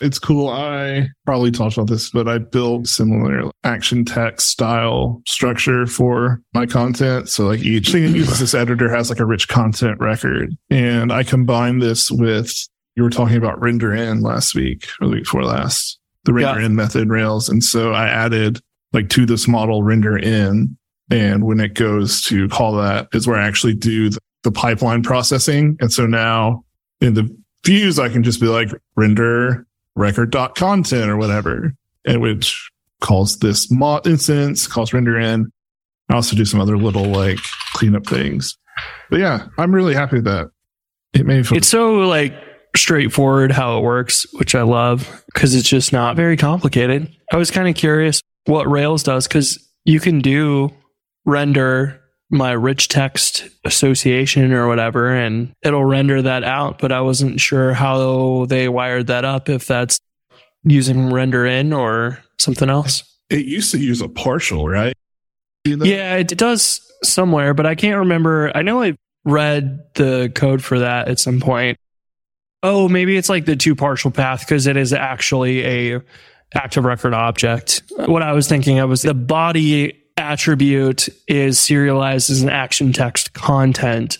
It's 0.00 0.18
cool. 0.18 0.48
I 0.48 1.08
probably 1.26 1.50
talked 1.50 1.76
about 1.76 1.88
this, 1.88 2.10
but 2.10 2.28
I 2.28 2.38
built 2.38 2.86
similar 2.86 3.50
action 3.64 4.04
text 4.04 4.48
style 4.48 5.22
structure 5.26 5.86
for 5.86 6.40
my 6.54 6.66
content. 6.66 7.28
So 7.28 7.46
like 7.46 7.60
each 7.60 7.90
thing 7.90 8.04
that 8.04 8.16
uses 8.16 8.38
this 8.38 8.54
editor 8.54 8.88
has 8.94 9.10
like 9.10 9.20
a 9.20 9.26
rich 9.26 9.48
content 9.48 9.98
record. 10.00 10.54
And 10.70 11.12
I 11.12 11.22
combine 11.24 11.78
this 11.80 12.10
with 12.10 12.52
you 12.96 13.02
were 13.02 13.10
talking 13.10 13.36
about 13.36 13.60
render 13.60 13.94
in 13.94 14.22
last 14.22 14.54
week 14.54 14.86
or 15.00 15.06
the 15.08 15.14
week 15.14 15.24
before 15.24 15.44
last, 15.44 15.98
the 16.24 16.32
render 16.32 16.60
Yeah. 16.60 16.66
in 16.66 16.74
method 16.76 17.08
Rails. 17.08 17.48
And 17.48 17.62
so 17.62 17.92
I 17.92 18.08
added 18.08 18.60
like 18.92 19.08
to 19.10 19.26
this 19.26 19.46
model 19.46 19.82
render 19.82 20.16
in. 20.16 20.76
And 21.10 21.44
when 21.44 21.60
it 21.60 21.74
goes 21.74 22.22
to 22.24 22.48
call 22.48 22.74
that 22.76 23.08
is 23.12 23.26
where 23.26 23.38
I 23.38 23.46
actually 23.46 23.74
do 23.74 24.10
the, 24.10 24.18
the 24.44 24.52
pipeline 24.52 25.02
processing. 25.02 25.76
And 25.80 25.92
so 25.92 26.06
now 26.06 26.64
in 27.00 27.14
the 27.14 27.28
views, 27.64 27.98
I 27.98 28.08
can 28.08 28.22
just 28.22 28.40
be 28.40 28.46
like 28.46 28.70
render 28.96 29.64
record 29.98 30.30
dot 30.30 30.54
content 30.54 31.10
or 31.10 31.16
whatever, 31.16 31.74
and 32.06 32.20
which 32.20 32.70
calls 33.00 33.38
this 33.38 33.70
mod 33.70 34.06
instance, 34.06 34.66
calls 34.66 34.92
render 34.92 35.18
in. 35.18 35.50
I 36.10 36.14
also 36.14 36.36
do 36.36 36.44
some 36.44 36.60
other 36.60 36.78
little 36.78 37.04
like 37.04 37.38
cleanup 37.74 38.06
things. 38.06 38.56
But 39.10 39.20
yeah, 39.20 39.46
I'm 39.58 39.74
really 39.74 39.94
happy 39.94 40.16
with 40.16 40.24
that. 40.24 40.50
It 41.12 41.26
made 41.26 41.46
feel 41.46 41.58
It's 41.58 41.68
so 41.68 41.94
like 42.00 42.34
straightforward 42.76 43.52
how 43.52 43.78
it 43.78 43.82
works, 43.82 44.26
which 44.34 44.54
I 44.54 44.62
love 44.62 45.24
because 45.26 45.54
it's 45.54 45.68
just 45.68 45.92
not 45.92 46.16
very 46.16 46.36
complicated. 46.36 47.12
I 47.32 47.36
was 47.36 47.50
kind 47.50 47.68
of 47.68 47.74
curious 47.74 48.22
what 48.46 48.68
Rails 48.68 49.02
does 49.02 49.26
because 49.26 49.58
you 49.84 50.00
can 50.00 50.20
do 50.20 50.70
render 51.24 52.00
my 52.30 52.52
rich 52.52 52.88
text 52.88 53.48
association 53.64 54.52
or 54.52 54.68
whatever, 54.68 55.14
and 55.14 55.54
it'll 55.62 55.84
render 55.84 56.22
that 56.22 56.44
out. 56.44 56.78
But 56.78 56.92
I 56.92 57.00
wasn't 57.00 57.40
sure 57.40 57.72
how 57.72 58.46
they 58.46 58.68
wired 58.68 59.06
that 59.06 59.24
up, 59.24 59.48
if 59.48 59.66
that's 59.66 60.00
using 60.64 61.12
render 61.12 61.46
in 61.46 61.72
or 61.72 62.22
something 62.38 62.68
else. 62.68 63.04
it 63.30 63.46
used 63.46 63.72
to 63.72 63.78
use 63.78 64.00
a 64.00 64.08
partial, 64.08 64.68
right? 64.68 64.94
You 65.64 65.76
know? 65.76 65.84
Yeah, 65.84 66.16
it 66.16 66.28
does 66.28 66.80
somewhere, 67.02 67.54
but 67.54 67.66
I 67.66 67.74
can't 67.74 67.98
remember. 67.98 68.50
I 68.54 68.62
know 68.62 68.82
I 68.82 68.96
read 69.24 69.80
the 69.94 70.32
code 70.34 70.62
for 70.62 70.78
that 70.78 71.08
at 71.08 71.18
some 71.18 71.40
point. 71.40 71.78
Oh, 72.62 72.88
maybe 72.88 73.16
it's 73.16 73.28
like 73.28 73.44
the 73.44 73.56
two 73.56 73.74
partial 73.74 74.10
path 74.10 74.40
because 74.40 74.66
it 74.66 74.76
is 74.76 74.92
actually 74.92 75.64
a 75.64 76.00
active 76.54 76.84
record 76.84 77.14
object. 77.14 77.82
What 77.96 78.22
I 78.22 78.32
was 78.32 78.48
thinking 78.48 78.78
of 78.78 78.90
was 78.90 79.02
the 79.02 79.14
body 79.14 80.02
attribute 80.28 81.08
is 81.26 81.58
serialized 81.58 82.30
as 82.30 82.42
an 82.42 82.50
action 82.50 82.92
text 82.92 83.32
content, 83.32 84.18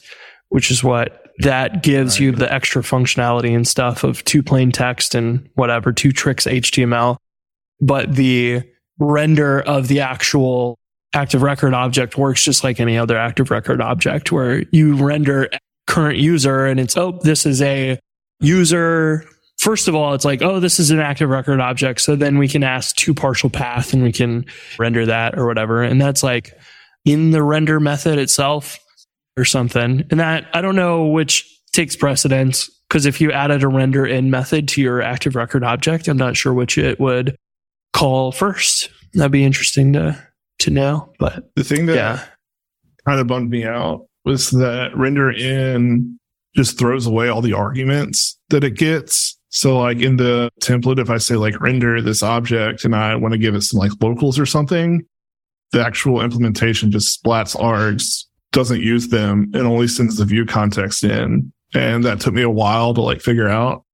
which 0.49 0.71
is 0.71 0.83
what 0.83 1.27
that 1.39 1.83
gives 1.83 2.19
you 2.19 2.33
the 2.33 2.53
extra 2.53 2.83
functionality 2.83 3.55
and 3.55 3.67
stuff 3.67 4.03
of 4.05 4.25
two 4.25 4.43
plain 4.43 4.73
text 4.73 5.15
and 5.15 5.49
whatever, 5.55 5.93
two 5.93 6.11
Trix 6.11 6.47
HTML. 6.47 7.17
But 7.81 8.15
the 8.15 8.63
render 8.99 9.61
of 9.61 9.89
the 9.89 10.01
actual 10.01 10.77
active 11.15 11.43
record 11.43 11.75
object 11.75 12.19
works 12.19 12.43
just 12.43 12.65
like 12.65 12.81
any 12.81 12.99
other 12.99 13.17
active 13.17 13.51
record 13.51 13.81
object 13.81 14.33
where 14.33 14.65
you 14.73 14.97
render 14.97 15.49
current 15.87 16.19
user 16.19 16.67
and 16.67 16.81
it's, 16.81 16.97
oh, 16.97 17.19
this 17.23 17.47
is 17.47 17.63
a 17.63 17.99
user. 18.41 19.25
First 19.59 19.89
of 19.89 19.95
all, 19.95 20.15
it's 20.15 20.25
like, 20.25 20.41
oh, 20.41 20.61
this 20.61 20.79
is 20.79 20.91
an 20.91 21.01
active 21.01 21.29
record 21.29 21.61
object. 21.61 22.01
So 22.01 22.15
then 22.15 22.39
we 22.39 22.47
can 22.47 22.63
ask 22.63 22.95
to 22.97 23.13
partial 23.13 23.51
path 23.51 23.93
and 23.93 24.03
we 24.03 24.13
can 24.13 24.47
render 24.79 25.05
that 25.07 25.37
or 25.37 25.47
whatever. 25.47 25.83
And 25.83 26.01
that's 26.01 26.23
like 26.23 26.57
in 27.05 27.33
the 27.33 27.43
render 27.43 27.81
method 27.81 28.19
itself 28.19 28.79
or 29.37 29.45
something. 29.45 30.05
And 30.11 30.21
that, 30.21 30.47
I 30.55 30.61
don't 30.61 30.77
know 30.77 31.07
which 31.07 31.45
takes 31.73 31.97
precedence 31.97 32.71
because 32.89 33.05
if 33.05 33.21
you 33.21 33.33
added 33.33 33.63
a 33.63 33.69
render 33.69 34.07
in 34.07 34.31
method 34.31 34.69
to 34.69 34.81
your 34.81 35.03
active 35.03 35.35
record 35.35 35.65
object, 35.65 36.09
I'm 36.09 36.17
not 36.17 36.37
sure 36.37 36.55
which 36.55 36.79
it 36.79 37.01
would 37.01 37.37
call 37.93 38.31
first. 38.33 38.91
That'd 39.15 39.33
be 39.33 39.45
interesting 39.45 39.93
to, 39.95 40.25
to 40.61 40.71
know. 40.71 41.13
But 41.19 41.51
The 41.57 41.65
thing 41.65 41.87
that 41.87 41.97
yeah. 41.97 42.25
kind 43.07 43.21
of 43.21 43.27
bummed 43.27 43.51
me 43.51 43.65
out 43.65 44.07
was 44.25 44.51
that 44.51 44.97
render 44.97 45.31
in 45.31 46.19
just 46.55 46.79
throws 46.79 47.07
away 47.07 47.29
all 47.29 47.43
the 47.43 47.53
arguments 47.53 48.39
that 48.49 48.65
it 48.65 48.77
gets. 48.77 49.28
So 49.51 49.79
like 49.79 49.99
in 49.99 50.17
the 50.17 50.51
template, 50.61 50.99
if 50.99 51.11
I 51.11 51.19
say 51.19 51.37
like 51.37 51.61
render 51.61 52.01
this 52.03 52.23
object 52.23 52.85
and 52.85 52.95
I 52.95 53.15
want 53.17 53.33
to 53.33 53.39
give 53.39 53.55
it 53.55 53.63
some 53.63 53.79
like 53.79 53.93
locals 54.01 54.39
or 54.39 54.47
something, 54.47 55.07
the 55.73 55.85
actual 55.85 56.21
implementation 56.21 56.91
just 56.91 57.23
splats 57.23 57.57
args, 57.57 58.25
doesn't 58.53 58.81
use 58.81 59.09
them 59.09 59.51
and 59.55 59.67
only 59.67 59.89
sends 59.89 60.17
the 60.17 60.25
view 60.25 60.45
context 60.47 61.05
in. 61.05 61.53
And 61.75 62.05
that 62.05 62.21
took 62.21 62.35
me 62.35 62.43
a 62.43 62.51
while 62.51 62.95
to 62.95 63.01
like 63.01 63.21
figure 63.21 63.49
out. 63.49 63.85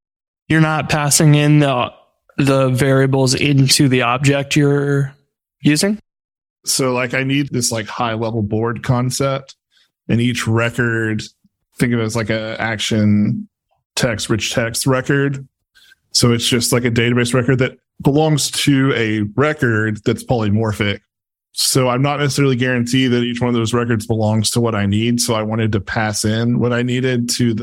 You're 0.49 0.61
not 0.61 0.89
passing 0.89 1.35
in 1.35 1.61
the, 1.61 1.93
the 2.37 2.69
variables 2.69 3.35
into 3.35 3.89
the 3.89 4.03
object 4.03 4.57
you're 4.57 5.15
using. 5.63 5.99
So 6.67 6.93
like 6.93 7.15
I 7.15 7.25
need 7.25 7.51
this 7.51 7.71
like 7.71 7.87
high 7.87 8.15
level 8.15 8.43
board 8.43 8.83
concept 8.83 9.57
and 10.09 10.21
each 10.21 10.47
record, 10.47 11.23
think 11.79 11.93
of 11.93 12.01
it 12.01 12.05
as 12.05 12.17
like 12.17 12.31
a 12.31 12.61
action 12.61 13.49
text, 13.97 14.29
rich 14.31 14.53
text 14.53 14.87
record. 14.87 15.47
So 16.13 16.33
it's 16.33 16.47
just 16.47 16.73
like 16.73 16.85
a 16.85 16.91
database 16.91 17.35
record 17.35 17.59
that 17.59 17.77
belongs 18.03 18.51
to 18.51 18.93
a 18.95 19.23
record 19.37 20.01
that's 20.05 20.25
polymorphic. 20.25 21.01
So 21.53 21.89
I'm 21.89 22.03
not 22.03 22.19
necessarily 22.19 22.57
guaranteed 22.57 23.13
that 23.13 23.23
each 23.23 23.41
one 23.41 23.49
of 23.49 23.55
those 23.55 23.73
records 23.73 24.07
belongs 24.07 24.51
to 24.53 24.61
what 24.61 24.75
I 24.75 24.87
need. 24.87 25.21
So 25.21 25.35
I 25.35 25.43
wanted 25.43 25.73
to 25.73 25.81
pass 25.81 26.25
in 26.25 26.59
what 26.59 26.73
I 26.73 26.83
needed 26.83 27.29
to 27.37 27.55
the, 27.55 27.63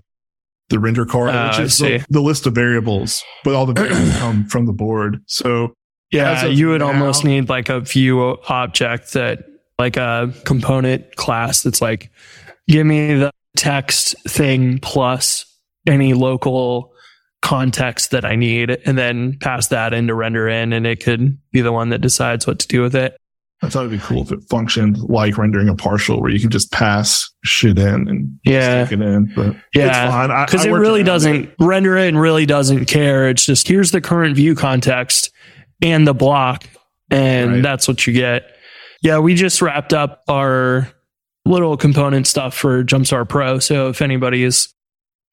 the 0.70 0.80
render 0.80 1.06
card, 1.06 1.32
Ah, 1.32 1.50
which 1.50 1.60
is 1.60 1.78
the, 1.78 2.06
the 2.10 2.22
list 2.22 2.46
of 2.48 2.56
variables, 2.56 3.22
but 3.44 3.54
all 3.54 3.65
the 3.65 3.74
variables 3.74 4.15
come 4.17 4.46
from 4.46 4.65
the 4.65 4.72
board. 4.72 5.22
So 5.28 5.74
Yeah, 6.12 6.46
you 6.46 6.70
would 6.70 6.80
now- 6.80 6.88
almost 6.88 7.26
need 7.26 7.50
like 7.50 7.67
a 7.67 7.82
view 7.82 8.38
object 8.48 9.13
that, 9.13 9.44
like 9.78 9.98
a 9.98 10.32
component 10.46 11.15
class 11.15 11.63
that's 11.63 11.82
like, 11.82 12.12
give 12.67 12.86
me 12.86 13.15
the 13.15 13.32
text 13.58 14.15
thing 14.28 14.78
plus 14.80 15.46
any 15.88 16.13
local 16.13 16.91
context 17.41 18.12
that 18.12 18.24
I 18.24 18.36
need, 18.36 18.70
and 18.86 18.98
then 18.98 19.38
pass 19.39 19.67
that 19.67 19.94
into 19.94 20.13
render 20.13 20.48
in, 20.48 20.74
and 20.74 20.86
it 20.86 21.04
could 21.04 21.38
be 21.52 21.62
the 21.62 21.72
one 21.72 21.89
that 21.89 22.00
decides 22.02 22.46
what 22.46 22.60
to 22.60 22.67
do 22.67 22.82
with 22.82 22.96
it. 22.96 23.17
I 23.63 23.70
thought 23.70 23.82
it'd 23.86 23.91
be 23.91 24.00
cool 24.00 24.24
if 24.24 24.32
it 24.32 24.39
functioned 24.50 24.98
like 25.04 25.38
rendering 25.38 25.70
a 25.70 25.76
partial 25.76 26.20
where 26.20 26.32
you 26.32 26.39
can 26.39 26.50
just 26.50 26.72
pass 26.72 27.30
shit 27.44 27.78
in 27.78 28.08
and 28.08 28.39
Yeah. 28.44 28.86
stick 28.86 29.00
it 29.00 29.04
in. 29.06 29.32
But 29.36 29.48
it's 29.50 29.58
Yeah. 29.76 30.10
fine. 30.10 30.46
Because 30.46 30.65
it 30.65 30.72
really 30.72 31.04
doesn't 31.04 31.44
it. 31.46 31.56
render 31.60 31.96
in 31.96 32.17
really 32.17 32.48
doesn't 32.48 32.86
care. 32.86 33.30
It's 33.30 33.46
just 33.46 33.67
here's 33.67 33.91
the 33.91 34.02
current 34.02 34.36
view 34.36 34.56
context 34.56 35.32
and 35.80 36.08
the 36.08 36.13
block, 36.15 36.63
and 37.12 37.52
Right. 37.52 37.62
that's 37.62 37.88
what 37.88 38.08
you 38.08 38.13
get. 38.13 38.46
Yeah, 39.04 39.20
we 39.20 39.36
just 39.36 39.62
wrapped 39.62 39.94
up 39.94 40.22
our 40.28 40.88
little 41.46 41.78
component 41.78 42.26
stuff 42.28 42.56
for 42.56 42.84
Jumpstart 42.84 43.30
Pro. 43.30 43.60
So 43.60 43.89
if 43.89 44.02
anybody 44.02 44.44
is 44.44 44.70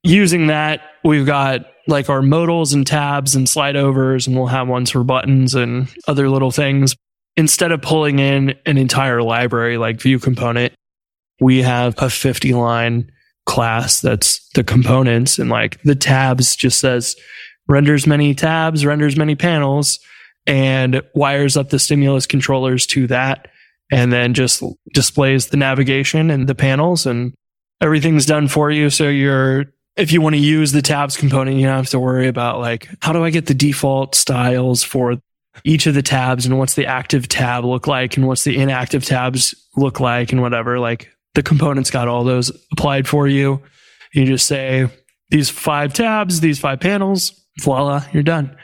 using 0.03 0.49
that, 0.49 0.83
we've 1.05 1.27
got 1.27 1.67
like 1.87 2.11
our 2.11 2.21
modals 2.21 2.75
and 2.75 2.87
tabs 2.87 3.35
and 3.35 3.49
slide 3.49 3.77
overs, 3.77 4.27
and 4.27 4.37
we'll 4.37 4.47
have 4.47 4.69
ones 4.69 4.91
for 4.91 5.03
buttons 5.05 5.55
and 5.55 5.89
other 6.07 6.29
little 6.29 6.51
things. 6.51 6.95
Instead 7.37 7.73
of 7.73 7.81
pulling 7.81 8.19
in 8.19 8.55
an 8.67 8.77
entire 8.77 9.23
library 9.23 9.79
like 9.79 10.01
view 10.01 10.19
component, 10.19 10.73
we 11.41 11.63
have 11.63 11.95
a 11.99 12.11
50 12.11 12.53
line 12.55 13.11
class 13.47 14.01
that's 14.01 14.47
the 14.51 14.65
components 14.65 15.39
and 15.39 15.49
like 15.49 15.81
the 15.83 15.95
tabs 15.95 16.55
just 16.55 16.79
says 16.81 17.17
renders 17.67 18.07
many 18.07 18.35
tabs, 18.35 18.85
renders 18.85 19.17
many 19.17 19.35
panels, 19.35 19.99
and 20.47 21.03
wires 21.15 21.57
up 21.57 21.69
the 21.69 21.79
stimulus 21.79 22.27
controllers 22.27 22.87
to 22.87 23.07
that, 23.07 23.49
and 23.93 24.13
then 24.13 24.35
just 24.35 24.63
displays 24.93 25.49
the 25.49 25.57
navigation 25.57 26.31
and 26.31 26.49
the 26.49 26.55
panels, 26.55 27.07
and 27.07 27.35
everything's 27.81 28.27
done 28.27 28.49
for 28.49 28.71
you. 28.71 28.91
So 28.91 29.09
you're 29.09 29.67
if 29.99 30.13
you 30.13 30.21
want 30.23 30.37
to 30.37 30.41
use 30.41 30.73
the 30.73 30.81
tabs 30.81 31.17
component, 31.17 31.57
you 31.57 31.67
don't 31.67 31.77
have 31.77 31.91
to 31.91 31.99
worry 31.99 32.29
about 32.29 32.61
like 32.61 32.89
how 33.03 33.13
do 33.13 33.25
I 33.25 33.31
get 33.31 33.47
the 33.47 33.55
default 33.55 34.15
styles 34.15 34.83
for 34.83 35.21
each 35.65 35.87
of 35.87 35.95
the 35.95 36.03
tabs 36.03 36.47
and 36.47 36.57
what's 36.57 36.75
the 36.75 36.87
active 36.87 37.27
tab 37.27 37.65
look 37.65 37.87
like 37.89 38.17
and 38.17 38.27
what's 38.27 38.45
the 38.45 38.57
inactive 38.57 39.05
tabs 39.05 39.55
look 39.77 39.99
like 39.99 40.31
and 40.31 40.41
whatever. 40.41 40.79
Like 40.79 41.11
the 41.35 41.43
component's 41.43 41.91
got 41.91 42.07
all 42.07 42.23
those 42.23 42.51
applied 42.73 43.09
for 43.09 43.27
you. 43.27 43.61
You 44.13 44.25
just 44.25 44.47
say 44.47 44.89
these 45.31 45.51
five 45.51 45.93
tabs, 45.93 46.41
these 46.41 46.61
five 46.61 46.81
panels, 46.81 47.33
voila, 47.61 48.05
you're 48.13 48.23
done. 48.23 48.57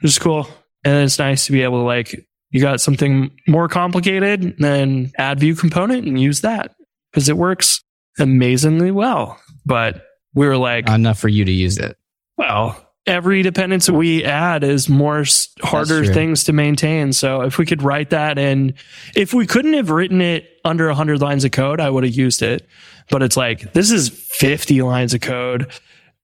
Which 0.00 0.12
is 0.12 0.18
cool. 0.18 0.46
And 0.84 1.02
it's 1.02 1.18
nice 1.18 1.46
to 1.46 1.52
be 1.52 1.62
able 1.62 1.78
to 1.78 1.84
like, 1.84 2.14
you 2.50 2.60
got 2.60 2.80
something 2.80 3.30
more 3.48 3.68
complicated, 3.68 4.56
then 4.58 5.12
add 5.16 5.40
view 5.40 5.56
component 5.56 6.06
and 6.06 6.20
use 6.20 6.42
that 6.42 6.74
because 7.10 7.28
it 7.28 7.38
works 7.38 7.82
amazingly 8.18 8.90
well. 8.90 9.40
But 9.64 10.04
we 10.34 10.46
were 10.46 10.56
like, 10.56 10.88
Enough 10.88 11.18
for 11.18 11.28
you 11.28 11.44
to 11.44 11.52
use 11.52 11.78
it. 11.78 11.96
well, 12.36 12.80
every 13.06 13.42
dependence 13.42 13.88
we 13.90 14.24
add 14.24 14.64
is 14.64 14.88
more 14.88 15.24
harder 15.62 16.04
things 16.06 16.44
to 16.44 16.52
maintain. 16.52 17.12
So 17.12 17.42
if 17.42 17.58
we 17.58 17.66
could 17.66 17.82
write 17.82 18.10
that 18.10 18.38
in, 18.38 18.74
if 19.14 19.34
we 19.34 19.46
couldn't 19.46 19.74
have 19.74 19.90
written 19.90 20.20
it 20.20 20.48
under 20.64 20.86
100 20.86 21.20
lines 21.20 21.44
of 21.44 21.50
code, 21.50 21.80
I 21.80 21.90
would 21.90 22.04
have 22.04 22.14
used 22.14 22.40
it. 22.40 22.66
But 23.10 23.22
it's 23.22 23.36
like, 23.36 23.74
this 23.74 23.90
is 23.90 24.08
50 24.08 24.80
lines 24.82 25.12
of 25.12 25.20
code 25.20 25.70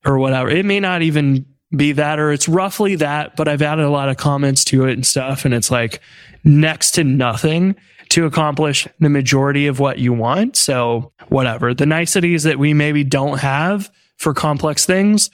or 0.06 0.18
whatever. 0.18 0.48
It 0.48 0.64
may 0.64 0.80
not 0.80 1.02
even 1.02 1.44
be 1.76 1.92
that, 1.92 2.18
or 2.18 2.32
it's 2.32 2.48
roughly 2.48 2.96
that, 2.96 3.36
but 3.36 3.46
I've 3.46 3.62
added 3.62 3.84
a 3.84 3.90
lot 3.90 4.08
of 4.08 4.16
comments 4.16 4.64
to 4.66 4.86
it 4.86 4.94
and 4.94 5.06
stuff. 5.06 5.44
And 5.44 5.52
it's 5.52 5.70
like 5.70 6.00
next 6.44 6.92
to 6.92 7.04
nothing 7.04 7.76
to 8.08 8.24
accomplish 8.24 8.88
the 8.98 9.10
majority 9.10 9.66
of 9.66 9.78
what 9.78 9.98
you 9.98 10.12
want. 10.14 10.56
So 10.56 11.12
whatever 11.28 11.74
the 11.74 11.86
niceties 11.86 12.44
that 12.44 12.58
we 12.58 12.72
maybe 12.74 13.04
don't 13.04 13.38
have 13.38 13.90
for 14.20 14.34
complex 14.34 14.84
things, 14.84 15.30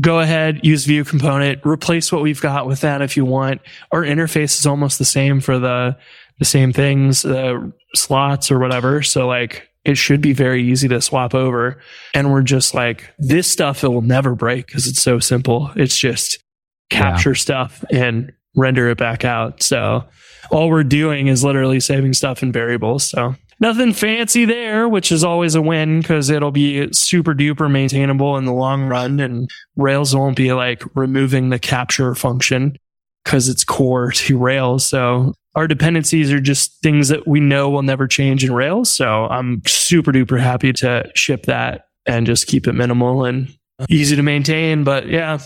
go 0.00 0.18
ahead, 0.20 0.60
use 0.62 0.86
view 0.86 1.04
component, 1.04 1.60
replace 1.64 2.10
what 2.10 2.22
we've 2.22 2.40
got 2.40 2.66
with 2.66 2.80
that 2.80 3.02
if 3.02 3.16
you 3.16 3.24
want. 3.24 3.60
Our 3.92 4.02
interface 4.02 4.58
is 4.58 4.64
almost 4.64 4.98
the 4.98 5.04
same 5.04 5.40
for 5.40 5.58
the, 5.58 5.96
the 6.38 6.46
same 6.46 6.72
things, 6.72 7.24
uh, 7.24 7.58
slots 7.94 8.50
or 8.50 8.58
whatever. 8.58 9.02
So 9.02 9.26
like 9.26 9.68
it 9.84 9.96
should 9.96 10.22
be 10.22 10.32
very 10.32 10.62
easy 10.62 10.88
to 10.88 11.02
swap 11.02 11.34
over. 11.34 11.82
And 12.14 12.32
we're 12.32 12.42
just 12.42 12.74
like, 12.74 13.12
this 13.18 13.50
stuff, 13.50 13.84
it 13.84 13.88
will 13.88 14.00
never 14.00 14.34
break 14.34 14.66
because 14.66 14.86
it's 14.86 15.02
so 15.02 15.18
simple. 15.18 15.70
It's 15.76 15.96
just 15.96 16.42
capture 16.88 17.34
stuff 17.34 17.84
and 17.92 18.32
render 18.56 18.88
it 18.88 18.96
back 18.96 19.24
out. 19.24 19.62
So 19.62 20.04
all 20.50 20.70
we're 20.70 20.82
doing 20.82 21.26
is 21.26 21.44
literally 21.44 21.78
saving 21.78 22.14
stuff 22.14 22.42
in 22.42 22.52
variables. 22.52 23.04
So 23.04 23.36
nothing 23.60 23.92
fancy 23.92 24.46
there, 24.46 24.88
which 24.88 25.12
is 25.12 25.22
always 25.22 25.54
a 25.54 25.62
win 25.62 26.00
because 26.00 26.30
it'll 26.30 26.50
be 26.50 26.92
super 26.92 27.34
duper 27.34 27.70
maintainable 27.70 28.36
in 28.36 28.46
the 28.46 28.52
long 28.52 28.88
run. 28.88 29.20
And 29.20 29.48
Rails 29.76 30.16
won't 30.16 30.36
be 30.36 30.52
like 30.52 30.82
removing 30.96 31.50
the 31.50 31.58
capture 31.58 32.14
function 32.14 32.76
because 33.24 33.48
it's 33.48 33.64
core 33.64 34.10
to 34.12 34.38
Rails. 34.38 34.86
So 34.86 35.34
our 35.54 35.68
dependencies 35.68 36.32
are 36.32 36.40
just 36.40 36.80
things 36.82 37.08
that 37.08 37.26
we 37.26 37.40
know 37.40 37.70
will 37.70 37.82
never 37.82 38.06
change 38.06 38.44
in 38.44 38.52
Rails. 38.52 38.92
So 38.92 39.26
I'm 39.26 39.62
super 39.66 40.12
duper 40.12 40.40
happy 40.40 40.72
to 40.74 41.10
ship 41.14 41.44
that 41.46 41.86
and 42.06 42.26
just 42.26 42.46
keep 42.46 42.66
it 42.66 42.72
minimal 42.72 43.24
and 43.24 43.54
easy 43.88 44.16
to 44.16 44.22
maintain. 44.22 44.84
But 44.84 45.08
yeah, 45.08 45.38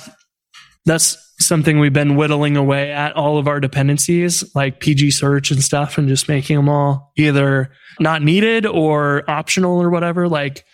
that's 0.84 1.16
something 1.38 1.78
we've 1.78 1.92
been 1.92 2.16
whittling 2.16 2.56
away 2.56 2.92
at 2.92 3.14
all 3.16 3.38
of 3.38 3.48
our 3.48 3.60
dependencies 3.60 4.44
like 4.54 4.80
PG 4.80 5.10
search 5.10 5.50
and 5.50 5.62
stuff 5.62 5.98
and 5.98 6.08
just 6.08 6.28
making 6.28 6.56
them 6.56 6.68
all 6.68 7.12
either 7.16 7.70
not 8.00 8.22
needed 8.22 8.66
or 8.66 9.28
optional 9.28 9.80
or 9.82 9.90
whatever. 9.90 10.28
Like 10.28 10.64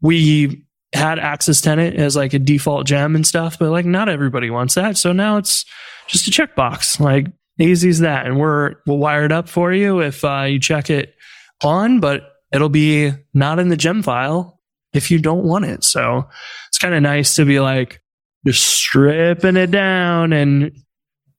we 0.00 0.64
had 0.92 1.18
acts_as_tenant 1.18 1.94
as 1.94 2.14
like 2.14 2.34
a 2.34 2.38
default 2.38 2.86
gem 2.86 3.16
and 3.16 3.26
stuff, 3.26 3.58
but 3.58 3.70
like 3.70 3.86
not 3.86 4.08
everybody 4.08 4.50
wants 4.50 4.74
that. 4.74 4.98
So 4.98 5.12
now 5.12 5.38
it's 5.38 5.64
just 6.08 6.28
a 6.28 6.30
checkbox, 6.30 7.00
like 7.00 7.26
easy 7.58 7.88
as 7.88 8.00
that. 8.00 8.26
And 8.26 8.38
we're, 8.38 8.74
we'll 8.86 8.98
wire 8.98 9.24
it 9.24 9.32
up 9.32 9.48
for 9.48 9.72
you 9.72 10.00
if 10.00 10.24
uh, 10.24 10.42
you 10.42 10.60
check 10.60 10.90
it 10.90 11.14
on, 11.62 12.00
but 12.00 12.22
it'll 12.52 12.68
be 12.68 13.12
not 13.32 13.58
in 13.58 13.68
the 13.68 13.76
gem 13.76 14.02
file 14.02 14.60
if 14.92 15.10
you 15.10 15.18
don't 15.18 15.44
want 15.44 15.64
it. 15.64 15.84
So 15.84 16.28
it's 16.68 16.78
kind 16.78 16.94
of 16.94 17.00
nice 17.02 17.36
to 17.36 17.46
be 17.46 17.60
like, 17.60 18.01
just 18.46 18.64
stripping 18.64 19.56
it 19.56 19.70
down 19.70 20.32
and 20.32 20.72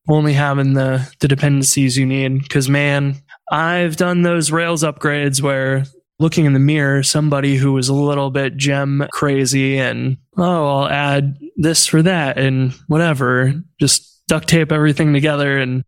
only 0.10 0.34
having 0.34 0.74
the 0.74 1.10
the 1.20 1.28
dependencies 1.28 1.98
you 1.98 2.06
need. 2.06 2.44
Because 2.44 2.70
man 2.70 3.16
i've 3.52 3.98
done 3.98 4.22
those 4.22 4.52
rails 4.52 4.84
upgrades 4.84 5.42
where 5.42 5.84
looking 6.20 6.46
in 6.46 6.54
the 6.54 6.60
mirror 6.60 7.04
somebody 7.04 7.56
who 7.56 7.74
was 7.74 7.90
a 7.90 7.94
little 7.94 8.32
bit 8.32 8.56
gem 8.56 9.06
crazy 9.12 9.78
and 9.78 10.18
oh 10.38 10.68
i'll 10.68 10.88
add 10.88 11.38
this 11.58 11.86
for 11.86 12.02
that 12.02 12.38
and 12.38 12.74
whatever. 12.88 13.54
Just 13.80 14.22
duct 14.28 14.48
tape 14.48 14.72
everything 14.72 15.14
together 15.14 15.58
and 15.58 15.84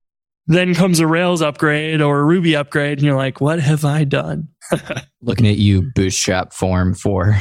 then 0.47 0.75
comes 0.75 0.99
a 0.99 1.08
rails 1.08 1.41
upgrade 1.41 2.01
or 2.01 2.19
a 2.19 2.23
ruby 2.23 2.56
upgrade 2.56 2.97
and 2.97 3.06
you're 3.06 3.15
like 3.15 3.41
what 3.41 3.60
have 3.60 3.86
i 3.86 4.04
done? 4.04 4.47
Looking 5.21 5.47
at 5.47 5.58
you, 5.58 5.91
bootstrap 5.95 6.54
form 6.54 6.93
for 6.93 7.39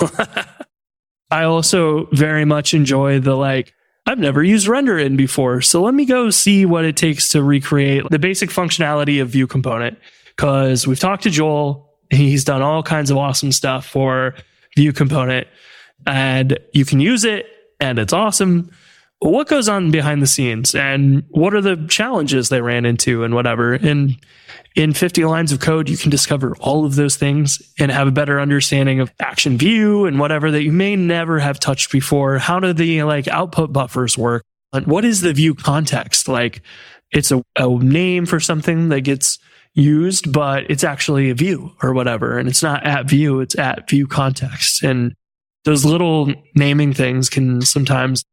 I 1.30 1.44
also 1.44 2.06
very 2.12 2.44
much 2.44 2.74
enjoy 2.74 3.20
the 3.20 3.36
like, 3.36 3.74
I've 4.06 4.18
never 4.18 4.42
used 4.42 4.66
render 4.66 4.98
in 4.98 5.16
before. 5.16 5.60
So 5.60 5.82
let 5.82 5.94
me 5.94 6.04
go 6.04 6.30
see 6.30 6.66
what 6.66 6.84
it 6.84 6.96
takes 6.96 7.28
to 7.30 7.42
recreate 7.42 8.04
the 8.10 8.18
basic 8.18 8.50
functionality 8.50 9.22
of 9.22 9.28
view 9.28 9.46
component. 9.46 9.98
Cause 10.36 10.86
we've 10.86 10.98
talked 10.98 11.22
to 11.24 11.30
Joel. 11.30 11.88
He's 12.10 12.44
done 12.44 12.62
all 12.62 12.82
kinds 12.82 13.10
of 13.10 13.16
awesome 13.18 13.52
stuff 13.52 13.86
for 13.86 14.34
view 14.76 14.92
component 14.92 15.46
and 16.06 16.58
you 16.72 16.84
can 16.84 16.98
use 16.98 17.24
it 17.24 17.46
and 17.78 17.98
it's 17.98 18.12
awesome. 18.12 18.70
What 19.20 19.48
goes 19.48 19.68
on 19.68 19.90
behind 19.90 20.22
the 20.22 20.26
scenes 20.26 20.74
and 20.74 21.24
what 21.28 21.54
are 21.54 21.60
the 21.60 21.76
challenges 21.88 22.48
they 22.48 22.62
ran 22.62 22.86
into 22.86 23.22
and 23.22 23.34
whatever? 23.34 23.74
And 23.74 24.16
in 24.76 24.94
50 24.94 25.24
lines 25.26 25.52
of 25.52 25.60
code, 25.60 25.90
you 25.90 25.98
can 25.98 26.10
discover 26.10 26.56
all 26.58 26.86
of 26.86 26.94
those 26.94 27.16
things 27.16 27.60
and 27.78 27.90
have 27.90 28.08
a 28.08 28.12
better 28.12 28.40
understanding 28.40 28.98
of 28.98 29.12
action 29.20 29.58
view 29.58 30.06
and 30.06 30.18
whatever 30.18 30.50
that 30.50 30.62
you 30.62 30.72
may 30.72 30.96
never 30.96 31.38
have 31.38 31.60
touched 31.60 31.92
before. 31.92 32.38
How 32.38 32.60
do 32.60 32.72
the 32.72 33.02
like 33.02 33.28
output 33.28 33.74
buffers 33.74 34.16
work? 34.16 34.42
And 34.72 34.86
what 34.86 35.04
is 35.04 35.20
the 35.20 35.34
view 35.34 35.54
context? 35.54 36.26
Like 36.26 36.62
it's 37.10 37.30
a, 37.30 37.42
a 37.56 37.68
name 37.68 38.24
for 38.24 38.40
something 38.40 38.88
that 38.88 39.02
gets 39.02 39.38
used, 39.74 40.32
but 40.32 40.70
it's 40.70 40.84
actually 40.84 41.30
a 41.30 41.34
view 41.34 41.72
or 41.82 41.92
whatever. 41.92 42.38
And 42.38 42.48
it's 42.48 42.62
not 42.62 42.86
at 42.86 43.08
view, 43.08 43.40
it's 43.40 43.58
at 43.58 43.88
view 43.88 44.06
context. 44.06 44.82
And 44.82 45.14
those 45.64 45.84
little 45.84 46.32
naming 46.54 46.94
things 46.94 47.28
can 47.28 47.60
sometimes 47.60 48.24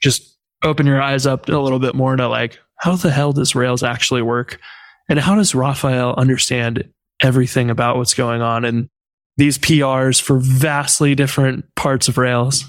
just 0.00 0.36
open 0.62 0.86
your 0.86 1.02
eyes 1.02 1.26
up 1.26 1.48
a 1.48 1.56
little 1.56 1.78
bit 1.78 1.94
more 1.94 2.16
to 2.16 2.28
like, 2.28 2.58
how 2.76 2.96
the 2.96 3.10
hell 3.10 3.32
does 3.32 3.54
Rails 3.54 3.82
actually 3.82 4.22
work? 4.22 4.60
And 5.08 5.18
how 5.18 5.34
does 5.34 5.54
Rafael 5.54 6.14
understand 6.16 6.90
everything 7.22 7.70
about 7.70 7.96
what's 7.96 8.14
going 8.14 8.42
on 8.42 8.64
and 8.64 8.88
these 9.36 9.58
PRs 9.58 10.20
for 10.20 10.38
vastly 10.38 11.14
different 11.14 11.64
parts 11.74 12.08
of 12.08 12.18
Rails? 12.18 12.64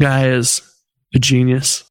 Guy 0.00 0.28
is 0.28 0.62
a 1.14 1.18
genius. 1.18 1.84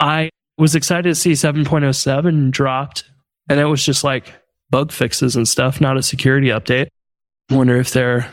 I 0.00 0.30
was 0.56 0.74
excited 0.74 1.08
to 1.08 1.14
see 1.14 1.32
7.07 1.32 2.50
dropped, 2.50 3.04
and 3.48 3.60
it 3.60 3.64
was 3.66 3.84
just 3.84 4.04
like 4.04 4.32
bug 4.70 4.92
fixes 4.92 5.36
and 5.36 5.48
stuff, 5.48 5.80
not 5.80 5.96
a 5.96 6.02
security 6.02 6.48
update. 6.48 6.88
Wonder 7.50 7.76
if 7.76 7.92
they're 7.92 8.28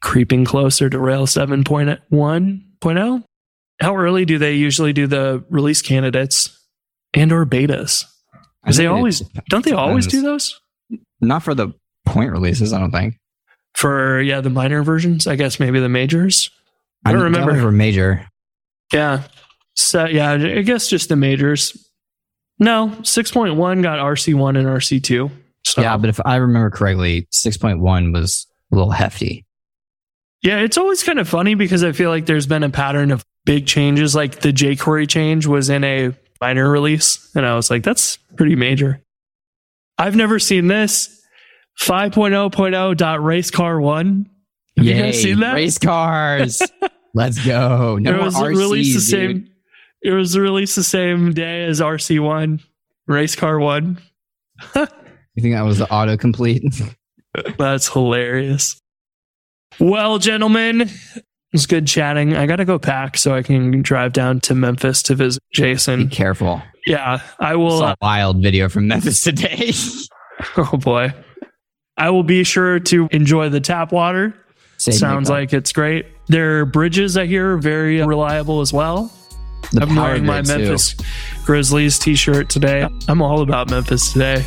creeping 0.00 0.44
closer 0.44 0.90
to 0.90 0.98
Rails 0.98 1.32
7.1.0. 1.32 3.24
How 3.80 3.96
early 3.96 4.24
do 4.24 4.38
they 4.38 4.54
usually 4.54 4.92
do 4.92 5.06
the 5.06 5.44
release 5.48 5.82
candidates 5.82 6.56
and 7.14 7.32
or 7.32 7.46
betas? 7.46 8.04
Because 8.62 8.76
they 8.76 8.86
always 8.86 9.20
don't 9.48 9.64
they 9.64 9.72
always 9.72 10.06
do 10.06 10.20
those 10.20 10.60
not 11.20 11.42
for 11.42 11.54
the 11.54 11.72
point 12.06 12.30
releases. 12.30 12.72
I 12.72 12.80
don't 12.80 12.90
think. 12.90 13.16
for 13.74 14.20
yeah 14.20 14.40
the 14.40 14.50
minor 14.50 14.82
versions. 14.82 15.26
I 15.26 15.36
guess 15.36 15.60
maybe 15.60 15.80
the 15.80 15.88
majors. 15.88 16.50
I 17.04 17.12
don't 17.12 17.22
remember. 17.22 17.58
For 17.58 17.72
major. 17.72 18.26
Yeah, 18.92 19.22
so 19.74 20.06
yeah, 20.06 20.32
I 20.32 20.62
guess 20.62 20.88
just 20.88 21.08
the 21.08 21.16
majors. 21.16 21.88
No, 22.58 22.94
six 23.02 23.30
point 23.30 23.54
one 23.54 23.80
got 23.80 23.98
RC 23.98 24.34
one 24.34 24.56
and 24.56 24.66
RC 24.66 25.02
two. 25.02 25.30
So 25.64 25.80
Yeah, 25.80 25.96
but 25.96 26.10
if 26.10 26.20
I 26.24 26.36
remember 26.36 26.70
correctly, 26.70 27.26
six 27.30 27.56
point 27.56 27.80
one 27.80 28.12
was 28.12 28.46
a 28.72 28.76
little 28.76 28.90
hefty. 28.90 29.46
Yeah, 30.42 30.58
it's 30.58 30.78
always 30.78 31.02
kind 31.02 31.18
of 31.18 31.28
funny 31.28 31.54
because 31.54 31.84
I 31.84 31.92
feel 31.92 32.10
like 32.10 32.26
there's 32.26 32.46
been 32.46 32.62
a 32.62 32.70
pattern 32.70 33.10
of 33.12 33.24
big 33.44 33.66
changes. 33.66 34.14
Like 34.14 34.40
the 34.40 34.52
jQuery 34.52 35.08
change 35.08 35.46
was 35.46 35.70
in 35.70 35.84
a 35.84 36.12
minor 36.40 36.70
release, 36.70 37.30
and 37.34 37.46
I 37.46 37.54
was 37.56 37.70
like, 37.70 37.82
that's 37.82 38.16
pretty 38.36 38.56
major. 38.56 39.02
I've 39.98 40.16
never 40.16 40.38
seen 40.38 40.66
this. 40.68 41.16
5.0.0 41.80 42.96
dot 42.96 43.22
race 43.22 43.50
car 43.50 43.80
one. 43.80 44.28
Have 44.76 44.86
you 44.86 44.94
guys 44.94 45.22
seen 45.22 45.40
that? 45.40 45.54
Race 45.54 45.78
cars. 45.78 46.60
Let's 47.14 47.44
go. 47.44 47.96
No 47.98 48.14
it 48.14 48.22
was 48.22 48.34
RCs, 48.34 48.56
released 48.56 49.10
the 49.10 49.16
dude. 49.16 49.36
same. 49.44 49.50
It 50.02 50.10
was 50.12 50.38
released 50.38 50.76
the 50.76 50.82
same 50.84 51.32
day 51.32 51.64
as 51.64 51.80
RC 51.80 52.22
one, 52.22 52.60
race 53.06 53.36
car 53.36 53.58
one. 53.58 53.98
You 55.36 55.42
think 55.42 55.54
that 55.54 55.62
was 55.62 55.78
the 55.78 55.86
autocomplete? 55.86 56.92
That's 57.56 57.88
hilarious. 57.88 58.80
Well, 59.78 60.18
gentlemen, 60.18 60.90
was 61.52 61.66
good 61.66 61.86
chatting. 61.86 62.36
I 62.36 62.46
got 62.46 62.56
to 62.56 62.64
go 62.64 62.78
pack 62.78 63.16
so 63.18 63.34
I 63.34 63.42
can 63.42 63.82
drive 63.82 64.12
down 64.12 64.40
to 64.40 64.54
Memphis 64.54 65.02
to 65.04 65.14
visit 65.14 65.42
Jason. 65.52 66.04
Be 66.08 66.14
careful. 66.14 66.62
Yeah, 66.86 67.20
I 67.38 67.56
will. 67.56 67.82
A 67.82 67.96
wild 68.00 68.42
video 68.42 68.68
from 68.68 68.88
Memphis 68.88 69.20
today. 69.24 69.72
oh 70.56 70.76
boy, 70.76 71.12
I 71.96 72.10
will 72.10 72.22
be 72.22 72.44
sure 72.44 72.78
to 72.80 73.08
enjoy 73.12 73.48
the 73.48 73.60
tap 73.60 73.92
water 73.92 74.34
Same 74.78 74.94
Sounds 74.94 75.28
like 75.28 75.52
it's 75.52 75.72
great. 75.72 76.06
Their 76.28 76.64
bridges, 76.64 77.16
I 77.16 77.26
hear, 77.26 77.54
are 77.54 77.58
very 77.58 78.02
reliable 78.02 78.60
as 78.60 78.72
well. 78.72 79.12
the 79.72 79.82
I'm 79.82 79.94
wearing 79.94 80.24
my 80.24 80.40
too. 80.42 80.56
Memphis 80.58 80.94
Grizzlies 81.44 81.98
t-shirt 81.98 82.48
today. 82.48 82.86
I'm 83.08 83.20
all 83.20 83.42
about 83.42 83.68
Memphis 83.68 84.12
today. 84.12 84.44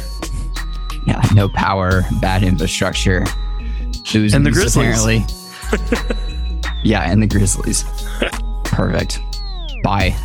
Yeah, 1.06 1.22
no 1.36 1.50
power, 1.50 2.04
bad 2.22 2.44
infrastructure. 2.44 3.26
Losing 4.14 4.38
And 4.38 4.46
the 4.46 4.52
Grizzlies. 4.52 5.22
apparently. 5.70 6.24
yeah, 6.84 7.02
and 7.10 7.22
the 7.22 7.28
Grizzlies. 7.28 7.86
Perfect. 8.64 9.22
Bye. 9.84 10.16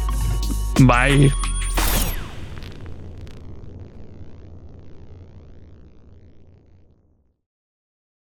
Bye. 0.86 1.30